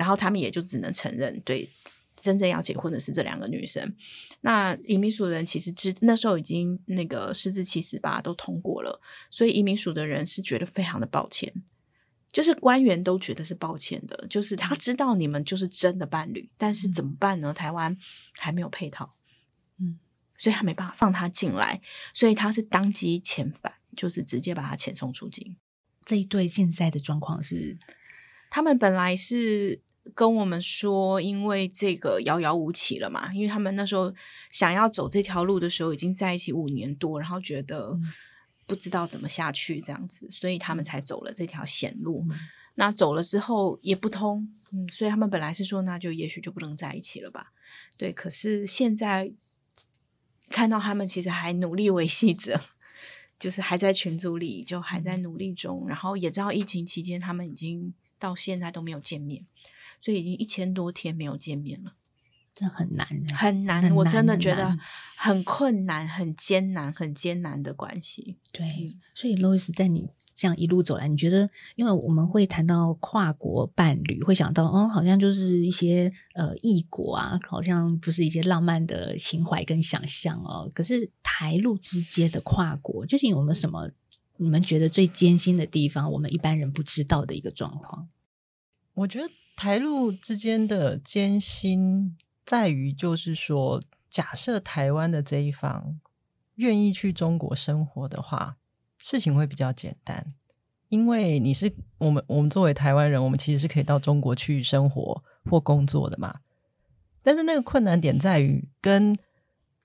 [0.00, 1.68] 然后他们也就只能承认，对，
[2.16, 3.94] 真正要结婚的是这两个女生。
[4.40, 8.98] 那移民署的人其实知那时候已经那个四至七十八都通过了，
[9.30, 11.52] 所以移民署的人是觉得非常的抱歉。
[12.32, 17.52] 就是官员都觉得是抱歉的，就是他知道你们就是真的伴侣，但是怎么办呢？
[17.52, 17.94] 台湾
[18.38, 19.14] 还没有配套，
[19.78, 19.98] 嗯，
[20.38, 21.82] 所以他没办法放他进来，
[22.14, 25.56] 所以他是当机遣返，就是直接把他遣送出境。
[26.06, 27.76] 这一对现在的状况是，
[28.48, 29.80] 他们本来是
[30.14, 34.12] 跟我们说，因为这个遥遥无期了嘛，因为他们那时候
[34.50, 37.98] 想要走这条路的时候，已经在一起五年多，然后觉得。
[38.66, 42.24] 不知道怎么下去，这样子，所以他们才走了这条险路。
[42.76, 47.52] 那走了之后也不通，嗯，所以他们本来是说，那就也许就不能在一起了吧？
[47.96, 49.32] 对，可是现在
[50.50, 52.60] 看到他们其实还努力维系着，
[53.40, 55.88] 就是还在群组里，就还在努力中。
[55.88, 59.44] 然后也知道疫情期间他们已经到现在都没有见面，
[60.00, 61.94] 所以已经一千多天没有见面了。
[62.52, 64.76] 这很难，很难，我真的觉得
[65.16, 68.36] 很困难、很艰难、很艰难的关系。
[68.52, 80.70] 对，所以 Louis 在你这样一路走来，你觉得，因为我们会谈到跨国伴侣，会想到哦，好像就是一些呃异国啊，好像不是一些浪漫的情怀跟想象哦。
[80.74, 83.90] 可是台陆之间的跨国，究竟有没有什么
[84.36, 86.12] 你们觉得最艰辛的地方？
[86.12, 88.08] 我们一般人不知道的一个状况？
[88.92, 89.30] 我觉得
[89.60, 92.16] 台陆之间的艰辛。
[92.46, 96.00] 在于，就是说，假设台湾的这一方
[96.54, 98.56] 愿意去中国生活的话，
[98.96, 100.32] 事情会比较简单，
[100.88, 106.40] 因为你是我们，我们作为台湾人，我们其实是可以到中国去生活或工作的嘛。
[107.22, 109.14] 但是那个困难点在于，跟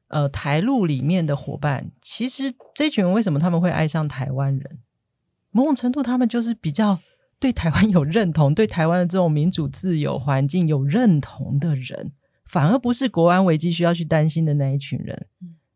[0.08, 4.80] 呃台陆里面的伙伴，其实这群人为什么他们会爱上台湾人？
[5.52, 7.02] 某种程度，他们就是比较
[7.40, 12.14] 对台湾有认同，对台湾的这种民主自由环境有认同的人。
[12.46, 15.26] 反而不是国安危机需要去担心的那一群人，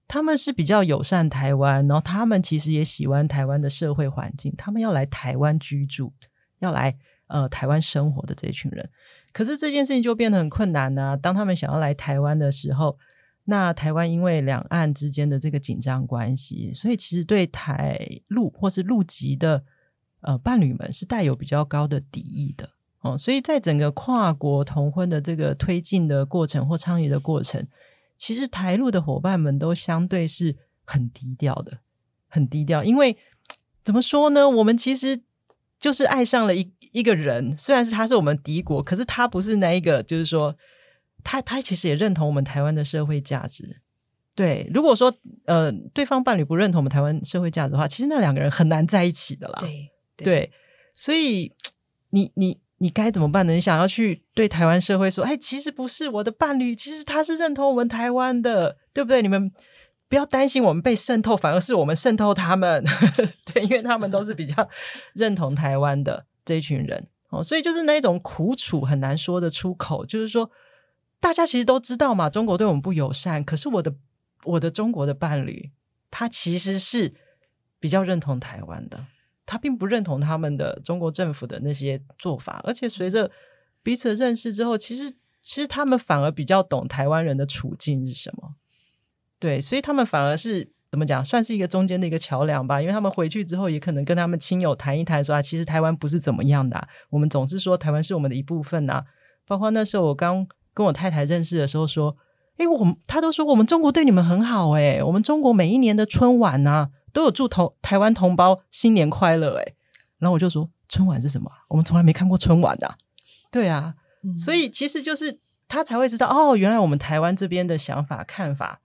[0.07, 6.13] 他们是比较友善台湾，然后他们其实也喜欢台湾的社会环境，他们要来台湾居住，
[6.59, 6.95] 要来
[7.25, 8.87] 呃台湾生活的这一群人。
[9.33, 11.17] 可是这件事情就变得很困难呢。
[11.17, 12.95] 当他们想要来台湾的时候，
[13.45, 19.63] 那台湾因为两岸之间的这个紧张关系，所以其实对台陆或是陆籍的
[20.21, 22.69] 呃伴侣们是带有比较高的敌意的。
[23.01, 27.65] 哦，所以在整个跨国同婚的这个推进的过程或倡议的过程，
[28.17, 31.79] 其实台陆的伙伴们都相对是很低调的，
[32.27, 32.83] 很低调。
[32.83, 33.15] 因为
[33.83, 35.21] 怎么说呢，我们其实
[35.79, 40.53] 就是爱上了一一个人，虽然是他是我们敌国，可是他不是那一个，就是说
[41.23, 43.79] 他他其实也认同我们台湾的社会价值。
[44.35, 45.13] 对，如果说
[45.45, 49.59] 呃对方伴侣不认同我们台湾社会价值的话，其实那两个人很难在一起的啦。
[49.61, 49.89] 对
[50.23, 50.51] 对，
[50.93, 51.53] 所以
[52.11, 52.59] 你你。
[52.81, 53.51] 你该怎么办呢？
[53.51, 59.21] 你想要去对台湾社会说：“哎，其实不是我的伴侣，其实他是认同我们台湾的，对不对？
[59.21, 59.51] 你们
[60.07, 62.81] 不要担心我们被渗透，反而是我们渗透他们，
[63.53, 64.69] 对，因为他们都是比较
[65.13, 70.05] 认同台湾的这一群人哦，所以就是那种苦楚很难说得出口。
[70.05, 70.49] 就是说，
[71.19, 73.93] 大家其实都知道嘛，中国对我们不友善，可是我的
[74.45, 75.69] 我的中国的伴侣，
[76.09, 77.13] 他其实是
[77.77, 79.07] 比较认同台湾的。”
[79.49, 83.31] 他并不认同他们的中国政府的那些做法，而且随着
[83.81, 85.09] 彼此认识之后，其实
[85.41, 88.53] 其实他们反而比较懂台湾人的处境是什么。
[89.39, 92.79] 对，所以他们反而是怎么讲，算是一个中间的一个桥梁吧。
[92.79, 96.87] 因为他们回去之后，也可能跟他们亲友谈一谈，说啊，其实台湾不是怎么样的。
[97.09, 99.03] 我们总是说台湾是我们的一部分呐。
[99.47, 100.45] 包括那时候我刚
[100.75, 102.15] 跟我太太认识的时候，说，
[102.57, 106.89] 哎，我们他都说我们中国对你们很好，哎，我们中国每一年的春晚呐。
[107.13, 109.73] 都有祝同台湾同胞新年快乐哎，
[110.17, 111.51] 然后我就说春晚是什么？
[111.67, 112.97] 我们从来没看过春晚的，
[113.51, 113.95] 对啊，
[114.33, 118.81] 所以其实就是他才会知道哦，原来我们台湾这边的想法看法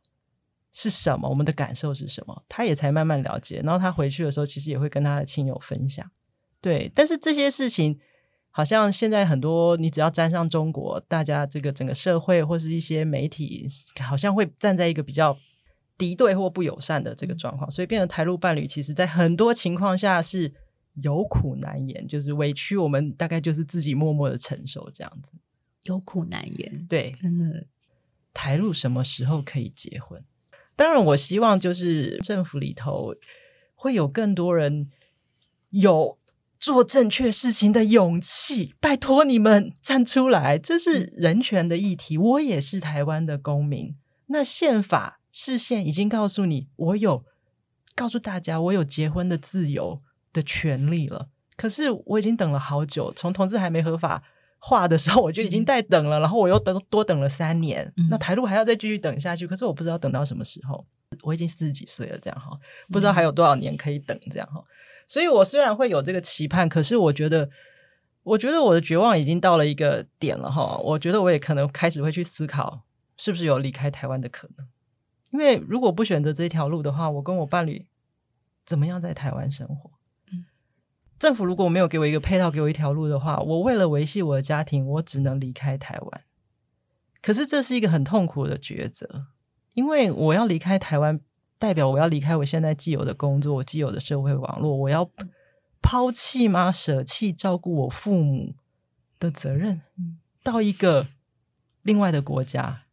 [0.73, 3.61] 是什么，我们的感受是什么，他也才慢慢了解。
[3.65, 6.09] 然后他回去的时候，其实也会跟他的亲友分享。
[6.61, 7.99] 对，但是这些事情
[8.51, 13.67] 好像现在很多，你只要沾上中国，大家这个整个社会或是一些媒体，
[14.01, 15.37] 好像会站在一个比较。
[15.97, 20.53] 敌对或不友善的这个状况，所以变成台陆伴侣，其实在很多情况下是
[20.95, 25.39] 有苦难言，就是委屈我们大概就是自己默默的承受这样子，
[25.85, 26.87] 有苦难言。
[26.89, 27.67] 对，真的。
[28.33, 30.21] 台陆什么时候可以结婚？
[30.75, 33.15] 当然，我希望就是政府里头
[33.77, 34.91] 会有更多人
[35.71, 36.19] 有
[36.59, 42.19] 做正确事情的勇气，拜托你们站出来，这是人权的议题。
[42.19, 43.95] 我也是台湾的公民，
[44.27, 45.21] 那宪法。
[45.37, 47.25] 视线已经告诉你，我有
[47.97, 50.01] 告诉大家，我有结婚的自由
[50.33, 51.29] 的权利了。
[51.57, 54.23] 可是我已经等了好久，从同志还没合法
[54.61, 56.21] 化的时候，我就已经在等了。
[56.21, 59.45] 然后我又等多等了三年，那台路还要再继续等下去。
[59.45, 60.87] 可是我不知道等到什么时候。
[61.23, 62.57] 我已经四十几岁了，这样哈，
[62.93, 64.63] 不知道还有多少年可以等这样哈。
[65.07, 67.51] 所以我虽然会有这个期盼，可是我觉得
[68.23, 70.77] 我觉得我的绝望已经到了一个点了哈。
[70.79, 72.83] 我觉得我也可能开始会去思考，
[73.17, 74.67] 是不是有离开台湾的可能。
[75.35, 77.89] 因为如果不选择这条路的话，我跟我伴侣
[78.65, 79.91] 怎么样在台湾生活？
[81.19, 86.25] 政府如果没有给我一个配套，给我一条路的话，我为了维系我的家庭，我只能离开台湾。
[87.21, 89.27] 可是这是一个很痛苦的抉择，
[89.75, 91.19] 因为我要离开台湾，
[91.59, 95.11] 代表我要离开我现在既有的工作、既有的社会网络，我要
[95.83, 96.71] 抛弃吗？
[96.71, 98.55] 舍弃照顾我父母
[99.19, 99.81] 的责任，
[100.45, 101.09] 到一个
[101.83, 102.84] 另外的国家，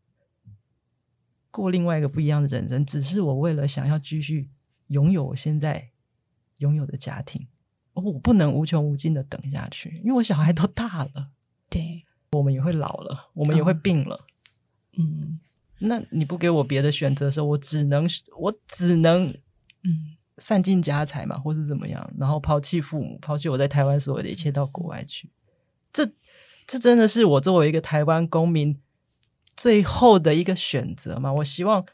[1.51, 4.49] 过另外一个不一样的人生，只是我为了想要继续
[4.87, 5.89] 拥有我现在
[6.57, 7.47] 拥有的家庭。
[7.93, 11.29] 我不能无穷无尽的等下去，因为我小孩都大了，
[11.69, 14.25] 对，我们也会老了，我们也会病了，
[14.97, 15.39] 嗯，
[15.79, 18.07] 那你不给我别的选择的时候，我只能
[18.39, 19.27] 我只能
[19.83, 25.29] 嗯散尽家财嘛，或是怎么样，然后抛弃父母，抛弃我在台湾所有的一切到国外去，
[25.91, 26.09] 这
[26.65, 28.79] 这真的是我作为一个台湾公民
[29.61, 31.31] 最后的一个选择嘛？
[31.33, 31.85] 我希望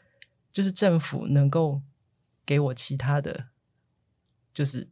[0.52, 1.82] 就是政府能够
[2.46, 3.48] 给我其他的，
[4.54, 4.88] 就是。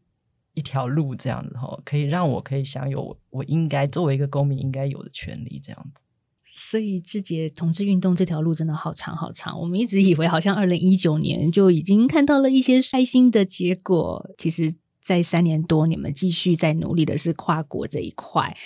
[0.59, 6.03] 一条路这样子哈，可以让我可以享有我应该作为一个公民应该有的权利这样子。
[6.47, 9.61] 所以，志杰同志运动这条路真的好长好长。
[9.61, 18.57] 我们一直以为好像二零一九年就已经看到了一些开心的结果，其实，在三年多，你们继续在努力的是跨国这一块。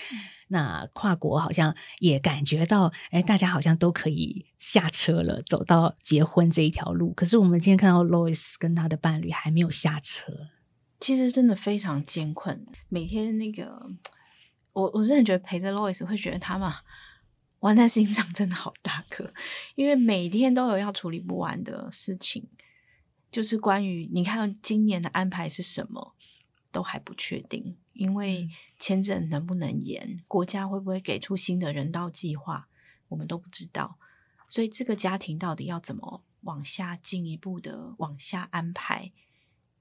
[0.53, 7.13] 那跨国好像也感觉到，哎，大家好像都可以下车了，走到结婚这一条路。
[7.15, 10.33] 可是，我们今天看到 Lois 跟他的伴侣还没有下车。
[10.99, 13.91] 其实真的非常艰困，每天那个，
[14.73, 16.79] 我我真的觉得陪着 Lois 会觉得他嘛，
[17.61, 19.33] 玩在心上真的好大颗，
[19.77, 22.49] 因为每天都有要处理不完的事情，
[23.31, 26.15] 就是关于你看今年的安排是什么，
[26.73, 28.49] 都还不确定，因为
[28.81, 32.67] 签证能不能延，国家会不会给出新的人道计划，
[33.07, 33.97] 我们都不知道，
[34.49, 39.13] 所以这个家庭到底要怎么往下进一步的往下安排，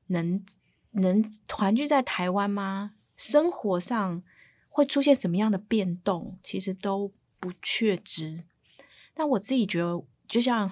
[0.06, 0.46] 能。
[0.94, 2.94] 能团聚在台湾吗？
[3.16, 4.24] 生活上
[4.70, 6.40] 会出现什么样的变动？
[6.42, 8.44] 其实都不确知。
[9.14, 10.72] 但我自己觉得，就像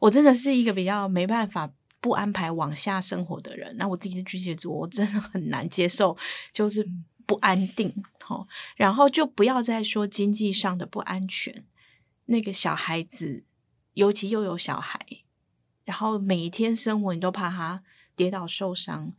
[0.00, 3.76] 我真的是一个比较没办法不安排往下生活的人。
[3.76, 6.16] 那我自己是巨蟹座，我真的很难接受，
[6.52, 6.84] 就是
[7.26, 7.94] 不安定。
[8.28, 8.46] 哦，
[8.76, 11.64] 然后就不要再说经济上的不安全。
[12.26, 13.44] 那个小孩子，
[13.94, 15.04] 尤其又有小孩，
[15.84, 17.82] 然后每一天生活，你都怕他
[18.16, 19.12] 跌倒受伤。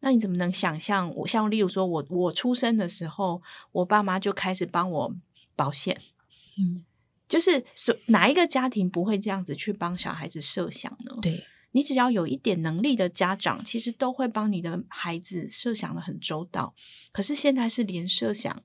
[0.00, 1.14] 那你怎么能想象？
[1.14, 3.40] 我像例如说，我我出生的时候，
[3.70, 5.14] 我爸妈就开始帮我
[5.54, 5.98] 保险，
[6.58, 6.84] 嗯，
[7.28, 11.14] 就是说哪一个家庭不会这样子去帮小孩子设想呢？
[11.22, 16.74] 对，你只要有一点能力的家长，其实都会帮你的孩子设想的很周到。
[17.10, 18.62] 可是现在是连设想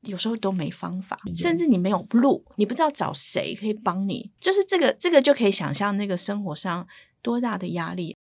[0.00, 6.86] 有时候都没方法，甚至你没有路，你不知道找谁可以帮你，就是这个这个就可以想象那个生活上
[7.22, 8.16] 多大的压力。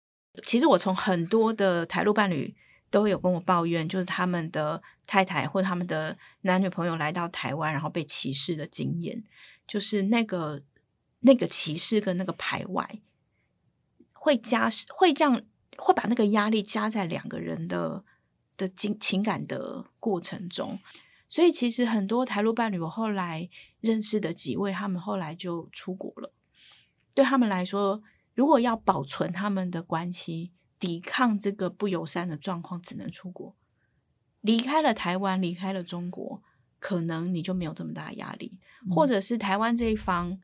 [0.46, 2.56] 其实我从很多的台陆伴侣
[2.90, 9.24] 都有跟我抱怨，就是他们的太太或他们的男女朋友来到台湾，然后被歧视的经验，
[9.68, 10.62] 就是那个
[11.22, 13.02] 那个歧视跟那个排外，
[14.24, 15.42] 会加会让
[15.78, 18.04] 会把那个压力加在两个人的
[18.56, 20.80] 的情情感的过程中。
[21.28, 23.50] 所以其实很多台陆伴侣，我后来
[23.80, 26.32] 认识的几位，他们后来就出国了，
[27.16, 28.04] 对他们来说。
[28.34, 33.54] 如果要保存他们的关系，抵抗这个不友善的状况，只能出国。
[34.40, 36.42] 离开了台湾，离开了中国，
[36.80, 38.58] 可能你就没有这么大压力。
[38.90, 40.40] 或者是台湾这一方，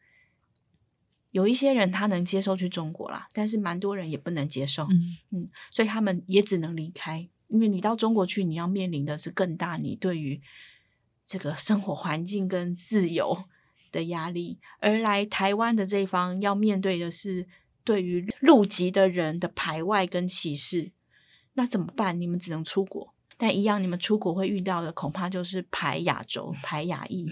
[1.38, 4.88] 有一些人他能接受去中国啦，但是蛮多人也不能接受。
[5.32, 7.28] 嗯，所以他们也只能离开。
[7.48, 10.42] 因为你到中国去，你要面临的是更大你对于
[11.26, 13.46] 这个生活环境跟自由
[13.92, 17.48] 的压力，而来台湾的这一方要面对的是。
[17.88, 20.92] 对于入籍的人的排外跟歧视，
[21.54, 22.20] 那怎么办？
[22.20, 27.32] 你们只能出国，但一样，你们出国会遇到的恐怕就是排亚洲、排亚裔。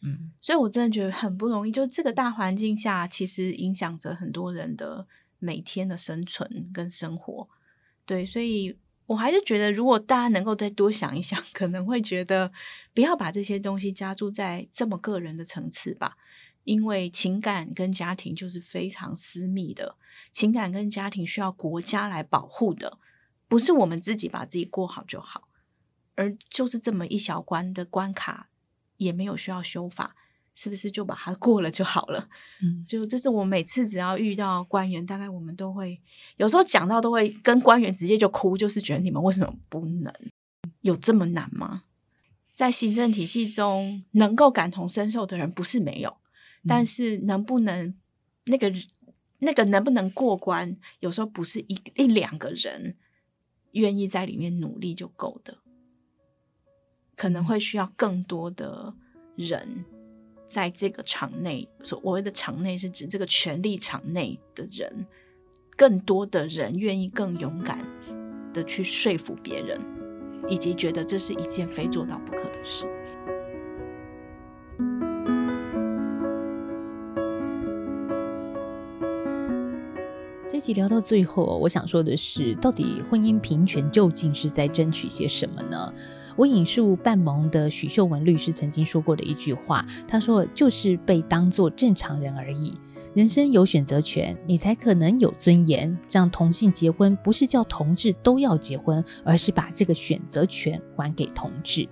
[0.00, 1.72] 嗯，所以我真的觉得很不容易。
[1.72, 5.06] 就这个大环境下，其实影响着很多人的
[5.38, 7.48] 每天的生存跟生活。
[8.06, 8.76] 对，所以
[9.06, 12.52] 我还是觉得，如果大家能够再多想一想，可能会觉得
[12.94, 16.16] 不要把这些东西加注在这么个人的层次吧。
[16.64, 19.96] 因为情感跟家庭就是非常私密的，
[20.32, 22.98] 情感跟家庭需要国家来保护的，
[23.48, 25.48] 不是我们自己把自己过好就好，
[26.14, 28.50] 而就是这么一小关的关卡，
[28.98, 30.14] 也没有需要修法，
[30.54, 32.28] 是不是就把它过了就好了？
[32.62, 36.00] 嗯，就这是我每次只要遇到官员，大概我们都会
[36.36, 40.12] 有时候讲到都会跟官员直接就哭，就是觉得你们为什么不能
[40.82, 41.84] 有这么难吗？
[42.54, 46.16] 在行政体系中能够感同身受的人不是没有，
[46.66, 47.94] 但是能不能
[48.46, 48.72] 那个
[49.38, 52.96] 那个能不能过关，有时候不是一一两个人
[53.72, 55.58] 愿意在里面努力就够的，
[57.18, 58.94] 可能会需要更多的
[59.36, 59.84] 人
[60.48, 65.04] 在这个场内，所谓的场内是指这个权力场内的人，
[65.76, 67.84] 更多的人愿意更勇敢
[68.54, 69.78] 的去说服别人。
[70.48, 72.86] 以及觉得这是一件非做到不可的事。
[80.48, 85.92] 这集聊到最后，我想说的是，到底婚姻平权究竟是在争取些什么呢？
[86.38, 92.72] 我引述半蒙的许秀文律师曾经说过的一句话，他说：“就是被当作正常人而已。”
[93.12, 95.98] 人生有选择权，你才可能有尊严。
[96.08, 101.88] 让同性结婚，不是叫同志都要结婚，而是把这个选择权还给同志。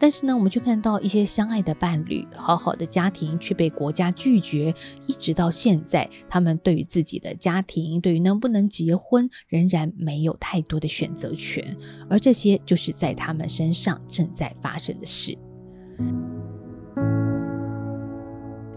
[0.00, 4.74] 但是呢，我们却看到一些相爱的伴侣，好好的家庭却被国家拒绝，
[5.06, 11.76] 一直到现在，他们对于自己的家庭，对于能不能结婚，仍然没有太多的选择权。
[12.08, 15.36] 而这些，就是在他们身上正在发生的事。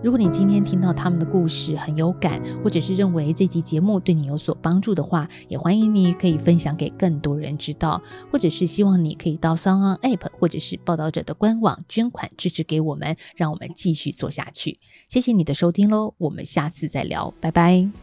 [0.04, 14.78] 如果你今天听到他们的故事很有感，或者是认为这集节目对你有所帮助的话，也欢迎你可以分享给更多人知道，或者是希望你可以到 s o n App 或者是报道者的官网捐款支持给我们，让我们继续做下去。
[15.08, 18.03] 谢谢你的收听喽，我们下次再聊，拜拜。